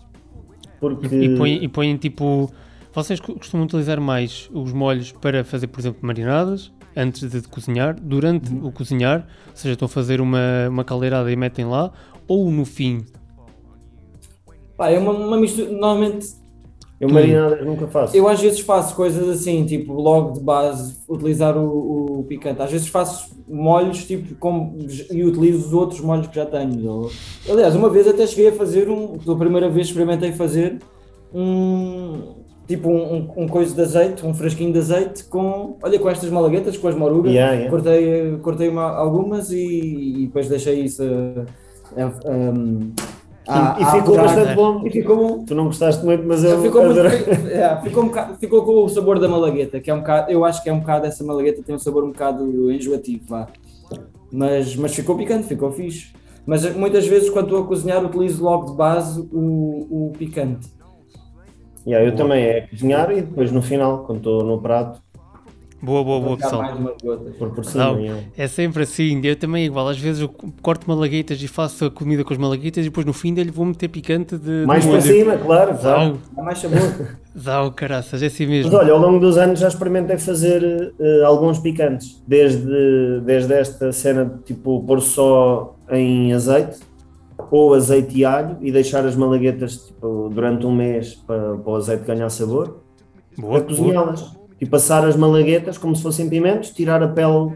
[0.80, 2.50] Porque E põem, e põem tipo.
[2.94, 7.96] Vocês co- costumam utilizar mais os molhos para fazer, por exemplo, marinadas antes de cozinhar,
[8.02, 8.68] durante Uhum.
[8.68, 11.92] o cozinhar, ou seja, estão a fazer uma, uma caldeirada e metem lá,
[12.28, 13.06] ou no fim.
[14.78, 15.70] Pá, é uma, uma mistura.
[15.72, 16.36] Normalmente
[17.00, 18.16] eu nunca faço.
[18.16, 22.62] Eu às vezes faço coisas assim, tipo, logo de base, utilizar o, o picante.
[22.62, 24.78] Às vezes faço molhos, tipo, com,
[25.12, 26.80] e utilizo os outros molhos que já tenho.
[26.86, 27.12] Eu-
[27.52, 30.80] aliás, uma vez até cheguei a fazer um, pela primeira vez experimentei fazer
[31.34, 36.10] um, tipo, um, um, um coisa de azeite, um frasquinho de azeite com, olha, com
[36.10, 37.32] estas malaguetas, com as morugas.
[37.34, 37.70] Yeah, yeah.
[37.72, 39.58] Cortei, cortei uma- algumas e,
[40.24, 41.04] e depois deixei isso
[41.96, 42.14] a, a, a-
[43.46, 44.88] a- e a ficou bastante bom.
[44.88, 45.44] E ficou bom.
[45.46, 48.90] Tu não gostaste muito, mas eu Ficou, muito, é, ficou, um bocado- ficou com o
[48.90, 51.62] sabor da malagueta, que é um bocado, eu acho que é um bocado, essa malagueta
[51.62, 53.46] tem um sabor um bocado enjoativo.
[54.32, 56.08] Mas, mas ficou picante, ficou fixe.
[56.46, 60.68] Mas muitas vezes quando estou a cozinhar utilizo logo de base o, o picante.
[61.86, 65.02] Yeah, eu também é cozinhar e depois no final, quando estou no prato,
[65.82, 66.64] Boa, boa, boa, pessoal.
[67.38, 67.92] por por cima.
[67.92, 68.00] Não,
[68.38, 70.30] é sempre assim, eu também igual, às vezes eu
[70.62, 73.66] corto malaguetas e faço a comida com as malaguetas e depois no fim dele vou
[73.66, 75.74] meter picante de, de Mais para cima, claro.
[75.74, 76.80] Dá, Dá mais sabor.
[77.36, 78.78] dá o caraças, é assim Mas mesmo.
[78.78, 84.24] olha, ao longo dos anos já experimentei fazer eh, alguns picantes, desde, desde esta cena
[84.24, 86.80] de tipo pôr só em azeite
[87.56, 91.76] ou azeite e alho e deixar as malaguetas tipo, durante um mês para, para o
[91.76, 92.80] azeite ganhar sabor,
[93.38, 93.64] Boa, a boa.
[93.64, 97.54] cozinhá-las e passar as malaguetas como se fossem pimentos, tirar a pele,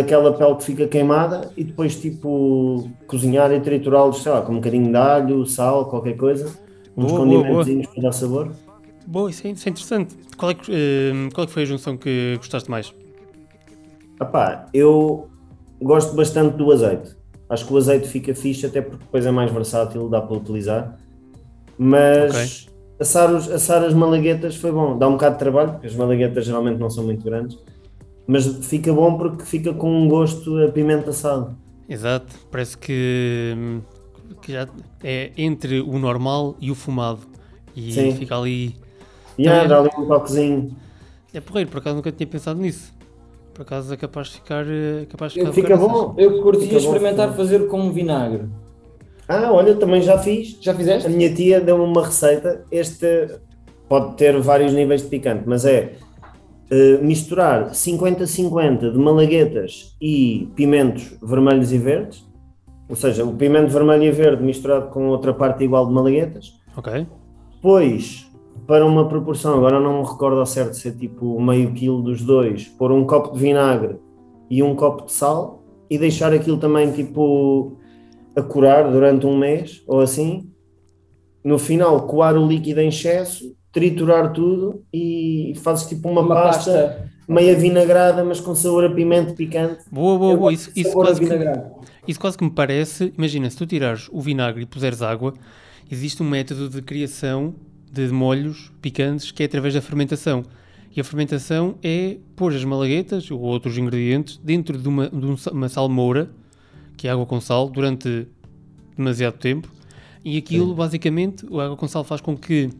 [0.00, 4.56] aquela pele que fica queimada e depois tipo cozinhar e triturá-los, sei lá, com um
[4.56, 6.52] bocadinho de alho, sal, qualquer coisa,
[6.96, 8.50] uns Boa, condimentos para dar sabor.
[9.06, 10.16] Boa, isso é, isso é interessante.
[10.36, 12.92] Qual é, eh, qual é que foi a junção que gostaste mais?
[14.20, 15.28] Epá, eu
[15.80, 17.15] gosto bastante do azeite.
[17.48, 20.98] Acho que o azeite fica fixe, até porque depois é mais versátil, dá para utilizar.
[21.78, 22.66] Mas
[22.98, 24.98] assar, os- assar as malaguetas foi bom.
[24.98, 27.58] Dá um bocado de trabalho, porque as malaguetas geralmente não são muito grandes.
[28.26, 31.56] Mas fica bom porque fica com um gosto a pimenta assado.
[31.88, 33.80] Exato, parece que,
[34.42, 34.66] que já
[35.04, 37.20] é entre o normal e o fumado.
[37.76, 38.16] E Sim.
[38.16, 38.74] fica ali.
[39.38, 39.68] E ah, é.
[39.68, 40.76] dá ali um toquezinho.
[41.32, 42.92] É porreiro, por acaso nunca tinha pensado nisso.
[43.56, 44.66] Por acaso é capaz de ficar.
[44.68, 46.14] eh, Capaz de ficar Fica bom.
[46.18, 46.42] Eu
[46.74, 48.44] bom, experimentar fica fazer com vinagre.
[49.26, 50.58] Ah, olha, também já fiz.
[50.60, 51.08] Já A fizeste?
[51.08, 52.64] minha tia deu-me uma receita.
[52.70, 53.28] Este
[53.88, 55.94] pode ter vários níveis de picante, mas é
[56.70, 62.26] eh, misturar 50-50 de malaguetas e pimentos vermelhos e verdes.
[62.90, 66.60] Ou seja, o pimento vermelho e verde misturado com outra parte igual de malaguetas.
[66.76, 67.06] Ok.
[67.54, 68.30] Depois,
[68.66, 72.22] para uma proporção, agora não me recordo ao certo se é tipo meio quilo dos
[72.22, 73.96] dois, pôr um copo de vinagre
[74.48, 77.76] e um copo de sal e deixar aquilo também tipo
[78.34, 80.50] a curar durante um mês ou assim.
[81.44, 86.72] No final, coar o líquido em excesso, triturar tudo e fazes tipo uma, Uma pasta,
[86.72, 87.12] pasta.
[87.28, 89.84] meia vinagrada, mas com sabor a pimento picante.
[89.90, 90.52] Boa, boa, boa.
[90.52, 91.28] Isso, isso, quase que,
[92.08, 93.12] isso quase que me parece.
[93.16, 95.34] Imagina, se tu tirares o vinagre e puseres água,
[95.88, 97.54] existe um método de criação
[97.96, 100.44] de molhos picantes que é através da fermentação.
[100.94, 105.36] E a fermentação é pôr as malaguetas ou outros ingredientes dentro de uma, de um
[105.52, 106.30] uma salmoura,
[106.96, 108.26] que é água com sal, durante
[108.96, 109.68] demasiado tempo.
[110.24, 112.70] E aquilo, basicamente, a água com sal faz com que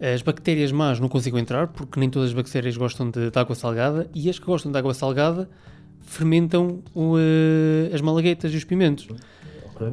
[0.00, 3.54] as bactérias más não consigam entrar, porque nem todas as bactérias gostam de, de água
[3.54, 5.48] salgada, e as que gostam de água salgada
[6.00, 9.06] fermentam o, eh, as malaguetas e os pimentos.
[9.74, 9.92] Ok.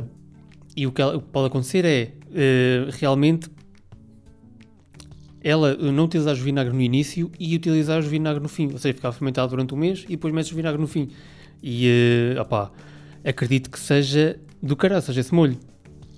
[0.78, 3.50] E o que, pode acontecer é eh, realmente
[5.48, 8.80] ela eh, não utilizar o vinagre no início e utilizar o vinagre no fim, ou
[8.80, 11.10] seja, ficar fermentado durante um mês e depois metes o vinagre no fim.
[11.62, 12.72] E eh, opá,
[13.24, 15.58] acredito que seja do caraças esse molho.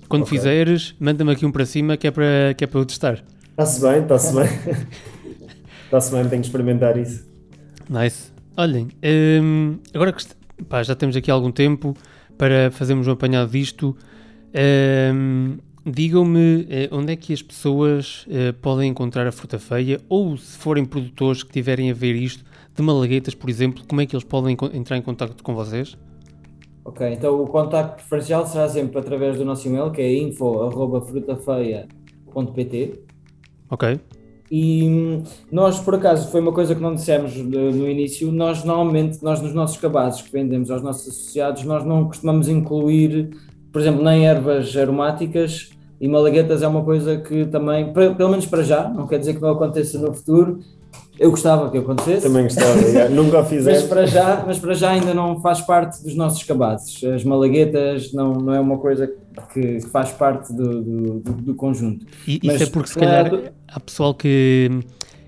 [0.08, 0.38] Quando Ok.
[0.38, 3.22] fizeres, manda-me aqui um para cima que é para, que é para eu testar.
[3.50, 4.46] Está-se bem, está-se bem.
[5.84, 7.26] Está-se bem, tenho que experimentar isso.
[7.88, 8.32] Nice.
[8.56, 8.88] Olhem,
[9.42, 10.24] hum, agora que
[10.68, 11.94] pá, já temos aqui algum tempo
[12.36, 13.94] para fazermos um apanhado disto,
[15.14, 15.58] hum,
[15.90, 20.56] digam-me eh, onde é que as pessoas eh, podem encontrar a fruta feia ou se
[20.58, 24.24] forem produtores que tiverem a ver isto, de malaguetas, por exemplo, como é que eles
[24.24, 25.96] podem entrar em contato com vocês?
[26.84, 33.08] Ok, então o contacto preferencial será sempre através do nosso e-mail, que é info.frutafeia.pt
[33.70, 34.00] Ok?
[34.50, 35.22] E hum,
[35.52, 39.42] nós, por acaso, foi uma coisa que não dissemos eh, no início, nós normalmente, nós
[39.42, 43.36] nos nossos cabazes que vendemos aos nossos associados, nós não costumamos incluir,
[43.70, 45.68] por exemplo, nem ervas aromáticas
[46.00, 49.34] e malaguetas é uma coisa que também, pe- pelo menos para já, não quer dizer
[49.34, 50.60] que não aconteça no futuro,
[51.18, 52.76] eu gostava que acontecesse, Também gostava.
[53.10, 53.88] Nunca o mas fizeste.
[53.88, 57.02] para, já, mas para já ainda não faz parte dos nossos cabazes.
[57.02, 59.06] As malaguetas não, não é uma coisa
[59.52, 62.06] que, que faz parte do, do, do- conjunto.
[62.26, 64.70] E Mas, isso é porque se é calhar do- há pessoal que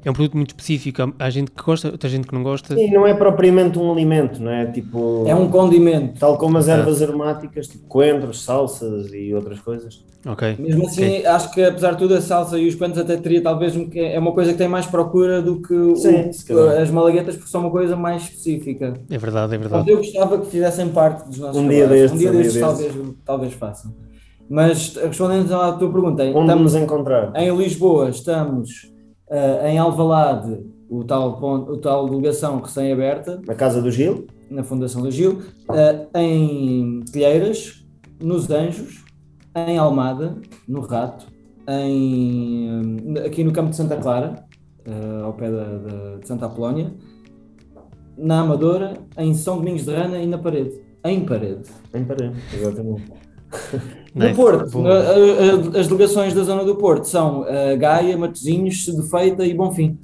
[0.05, 2.75] é um produto muito específico, há, gente que gosta, outra gente que não gosta.
[2.75, 4.67] Sim, não é propriamente um alimento, não é?
[4.67, 6.19] Tipo, É um condimento.
[6.19, 10.03] tal como as ervas aromáticas, tipo coentros, salsas e outras coisas.
[10.27, 10.57] Ok.
[10.59, 13.75] Mesmo assim, acho que apesar de tudo, a salsa e os coentros até teria talvez
[13.77, 16.79] um, é uma coisa que tem mais procura do que o- Sim, calhar.
[16.81, 18.95] as malaguetas, porque são uma coisa mais específica.
[19.11, 19.91] É verdade, é verdade.
[19.91, 22.61] eu gostava que fizessem parte dos nossos Um dia destes, um dia um dia destes,
[22.61, 22.87] destes.
[22.95, 23.95] talvez, talvez façam.
[24.49, 27.33] Mas respondendo à tua pergunta, Onde estamos nos encontrar?
[27.37, 28.91] em Lisboa, estamos
[29.31, 30.59] eh, em Alvalade,
[30.89, 34.27] o tal, ponto, o tal delegação recém-aberta, Na casa do Gil?
[34.51, 35.41] na Fundação do Gil,
[35.73, 37.87] eh, em Telheiras,
[38.21, 39.05] nos Anjos,
[39.69, 40.37] em Almada,
[40.69, 41.27] no Rato,
[41.69, 44.45] em, eh, aqui no Campo de Santa Clara,
[44.85, 46.93] eh, ao pé da, da- de Santa Apolónia,
[48.19, 50.73] na Amadora, em São Domingos de Rana e na Parede.
[51.05, 51.63] Em Parede.
[51.95, 53.13] Em Parede, exatamente.
[54.15, 54.35] No Nice.
[54.37, 54.99] Porto, Boa.
[55.79, 59.97] as delegações da zona do Porto são uh, Gaia, Matosinhos, Sedefeita e Bonfim.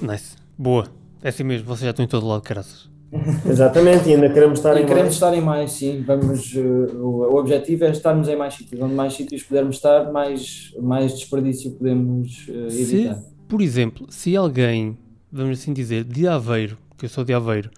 [0.00, 0.36] Nice.
[0.56, 0.86] Boa.
[1.22, 2.88] É assim mesmo, vocês já estão em todo lado, caraças.
[3.48, 5.14] Exatamente, e ainda queremos estar E em queremos mais.
[5.14, 6.02] estar em mais, sim.
[6.06, 6.60] Vamos, uh,
[6.96, 8.80] o, o objetivo é estarmos em mais sítios.
[8.80, 13.22] Onde mais sítios pudermos estar, mais, mais desperdício podemos uh, Se, evitar.
[13.48, 14.96] por exemplo, se alguém,
[15.32, 17.70] vamos assim dizer, de Aveiro, que eu sou de Aveiro,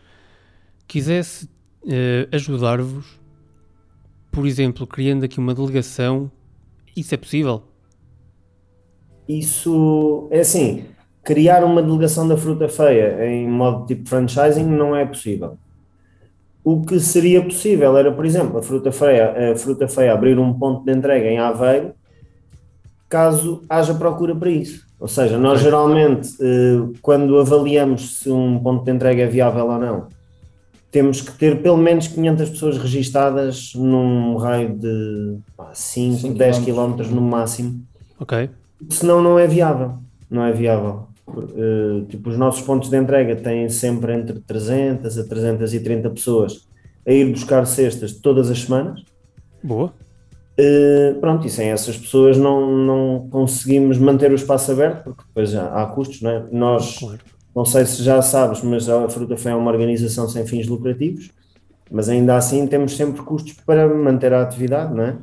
[0.86, 1.48] quisesse
[1.88, 3.15] eh, ajudar-vos,
[4.36, 6.30] por exemplo, criando aqui uma delegação,
[6.94, 7.62] isso é possível?
[9.26, 10.84] Isso é assim,
[11.24, 15.56] criar uma delegação da fruta feia em modo tipo franchising não é possível.
[16.62, 20.52] O que seria possível era, por exemplo, a fruta feia, a fruta feia abrir um
[20.52, 21.94] ponto de entrega em Aveiro,
[23.08, 24.84] caso haja procura para isso.
[25.00, 29.78] Ou seja, nós geralmente, eh, quando avaliamos se um ponto de entrega é viável ou
[29.78, 30.08] não,
[30.96, 36.58] temos que ter pelo menos 500 pessoas registadas num raio de pá, 5, Cinco 10
[36.60, 37.08] quilómetros.
[37.08, 37.82] km no máximo
[38.18, 38.48] Ok.
[38.88, 39.98] senão não é viável.
[40.30, 41.08] Não é viável.
[41.28, 46.66] Eh, tipo, os nossos pontos de entrega têm sempre entre 300 a 330 pessoas
[47.06, 49.02] a ir buscar cestas todas as semanas.
[49.62, 49.92] Boa.
[50.56, 55.50] Eh, pronto, e sem essas pessoas não, não conseguimos manter o espaço aberto, porque depois
[55.50, 56.42] já há custos, não é?
[56.50, 57.18] Nós, Claro.
[57.56, 61.30] Não sei se já sabes, mas a Fruta Fé é uma organização sem fins lucrativos,
[61.90, 65.16] mas ainda assim temos sempre custos para manter a atividade, não é?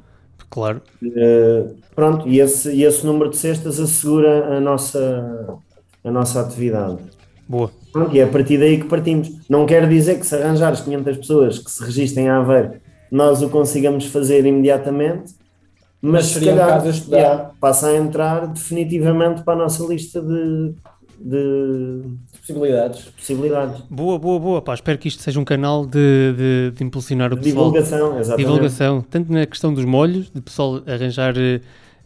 [0.49, 0.81] Claro.
[1.03, 5.59] Uh, pronto, e esse, esse número de cestas assegura a nossa,
[6.03, 6.97] a nossa atividade.
[7.47, 7.71] Boa.
[7.91, 9.31] Pronto, e é a partir daí que partimos.
[9.47, 12.81] Não quer dizer que se arranjares 500 pessoas que se registrem a Aveiro,
[13.11, 15.35] nós o consigamos fazer imediatamente,
[16.01, 17.17] mas, Mas se seria um calhar caso a estudar.
[17.17, 20.75] yeah, passa a entrar definitivamente para a nossa lista de,
[21.23, 22.01] de
[22.39, 23.05] Possibilidades.
[23.17, 23.81] possibilidades.
[23.89, 24.61] Boa, boa, boa.
[24.61, 27.71] Pá, espero que isto seja um canal de, de, de impulsionar o De pessoal.
[27.71, 28.45] divulgação, exatamente.
[28.45, 31.61] Divulgação, tanto na questão dos molhos, de pessoal arranjar eh,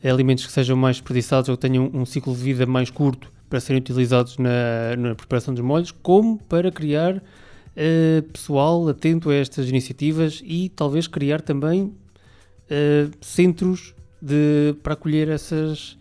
[0.08, 3.60] alimentos que sejam mais desperdiçados ou que tenham um ciclo de vida mais curto para
[3.60, 7.24] serem utilizados na, na preparação dos molhos, como para criar
[7.76, 11.92] eh, pessoal atento a estas iniciativas e talvez criar também
[12.70, 15.98] eh, centros de, para acolher essas,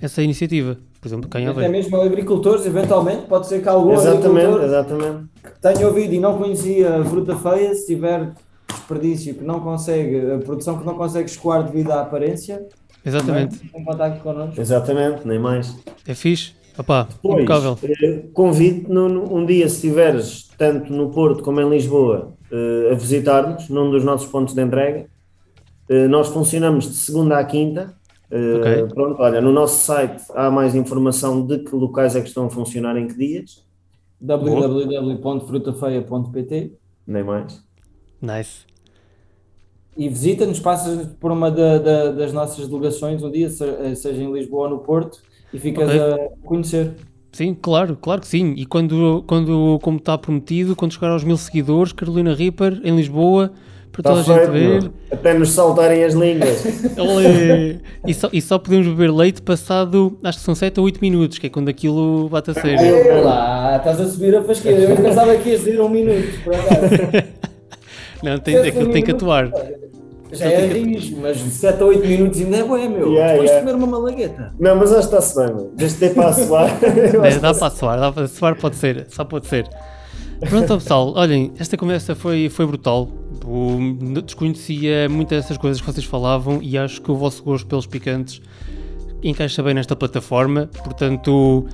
[0.00, 0.78] essa iniciativa.
[1.06, 5.24] Por exemplo, cá em Até mesmo agricultores, eventualmente, pode ser que algum Exatamente, agricultor exatamente.
[5.40, 8.32] que tenha ouvido e não conhecia a fruta feia, se tiver
[8.68, 12.66] desperdício que não consegue, a produção que não consegue escoar devido à aparência,
[13.04, 13.56] Exatamente.
[13.56, 14.60] também, em contato connosco.
[14.60, 15.76] Exatamente, nem mais.
[16.08, 16.54] É fixe.
[16.76, 17.78] Opá, Pois, impecável.
[17.84, 22.90] eh, convido-te no- no- um dia, se estiveres tanto no Porto como em Lisboa, eh,
[22.90, 25.06] a visitar-nos num dos nossos pontos de entrega.
[25.88, 27.94] Eh, nós funcionamos de segunda à quinta.
[28.30, 28.86] Eh, Ok.
[28.94, 32.50] Pronto, olha, no nosso site há mais informação de que locais é que estão a
[32.50, 33.64] funcionar em que dias,
[34.20, 36.72] www.frutafeia.pt
[37.06, 37.64] nem mais.
[38.20, 38.66] Nice.
[39.98, 44.30] e visita-nos, passa por uma da- da- das nossas delegações um dia, se- seja em
[44.30, 45.22] Lisboa ou no Porto,
[45.54, 46.00] e ficas Ok.
[46.00, 46.92] a conhecer.
[47.32, 48.52] Sim, claro, claro que sim.
[48.58, 53.52] E quando, quando como está prometido, quando chegar aos mil seguidores, Carolina Ripper em Lisboa,
[53.96, 54.90] para toda a gente ver.
[55.10, 56.64] Até nos saltarem as línguas.
[58.06, 61.38] E, só, e só podemos beber leite passado, acho que são 7 ou 8 minutos,
[61.38, 62.80] que é quando aquilo bate a sério.
[62.80, 64.82] Ei, lá, estás a subir a fasqueira.
[64.82, 66.80] Eu pensava que ias dizer um minuto, por acaso.
[68.22, 69.50] Não, tem, aquilo tem que atuar.
[70.32, 73.12] Já é risco, mas 7 a 8 minutos ainda é bué, meu.
[73.12, 73.66] Yeah, Depois yeah.
[73.66, 74.54] de comer uma malagueta.
[74.58, 75.72] Não, mas acho que está-se bem, meu.
[75.74, 76.70] Desde ter para suar.
[76.82, 79.68] eu Dá, para suar, dá para suar, pode ser, só pode ser.
[80.40, 83.08] Pronto, pessoal, olhem, esta conversa foi, foi brutal.
[84.24, 88.40] Desconhecia muitas dessas coisas que vocês falavam e acho que o vosso gosto pelos picantes
[89.22, 90.68] encaixa bem nesta plataforma.
[90.84, 91.66] Portanto,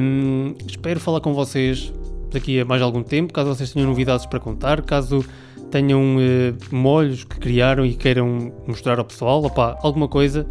[0.00, 1.92] hum, espero falar com vocês
[2.32, 5.24] daqui a mais algum tempo, caso vocês tenham novidades para contar, caso
[5.70, 10.46] tenham eh, molhos que criaram e queiram mostrar ao pessoal, opá, alguma coisa.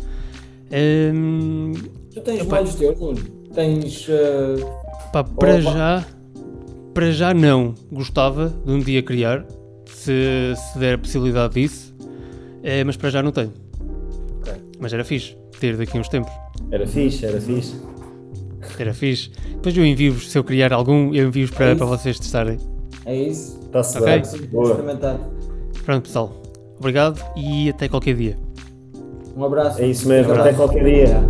[0.71, 1.73] Hum,
[2.13, 2.57] Tu tens Epá.
[2.57, 3.21] molhos teus, Nuno?
[3.53, 4.07] Tens.
[4.09, 4.55] eh,
[5.11, 5.61] Pá, para Opa.
[5.61, 6.05] já,
[6.95, 7.75] para já não.
[7.91, 9.45] Gostava de um dia criar,
[9.85, 11.93] se, se der a possibilidade disso,
[12.63, 13.53] eh, mas para já não tenho.
[14.39, 14.53] Ok.
[14.79, 16.31] Mas era fixe ter daqui a uns tempos.
[16.71, 17.75] Era fixe, era fixe.
[18.79, 19.29] Era fixe.
[19.51, 21.77] Depois eu envio-vos, se eu criar algum, eu envio-vos É para, isso.
[21.77, 22.57] para vocês testarem.
[23.05, 23.59] é isso?
[23.65, 24.11] Está-se Ok.
[24.13, 24.23] bem.
[24.23, 24.69] Sim, Boa.
[24.71, 25.19] experimentar.
[25.85, 26.41] Pronto, pessoal.
[26.79, 28.35] Obrigado e até qualquer dia.
[29.37, 29.81] Um abraço.
[29.81, 31.21] É isso mesmo, Um até qualquer dia.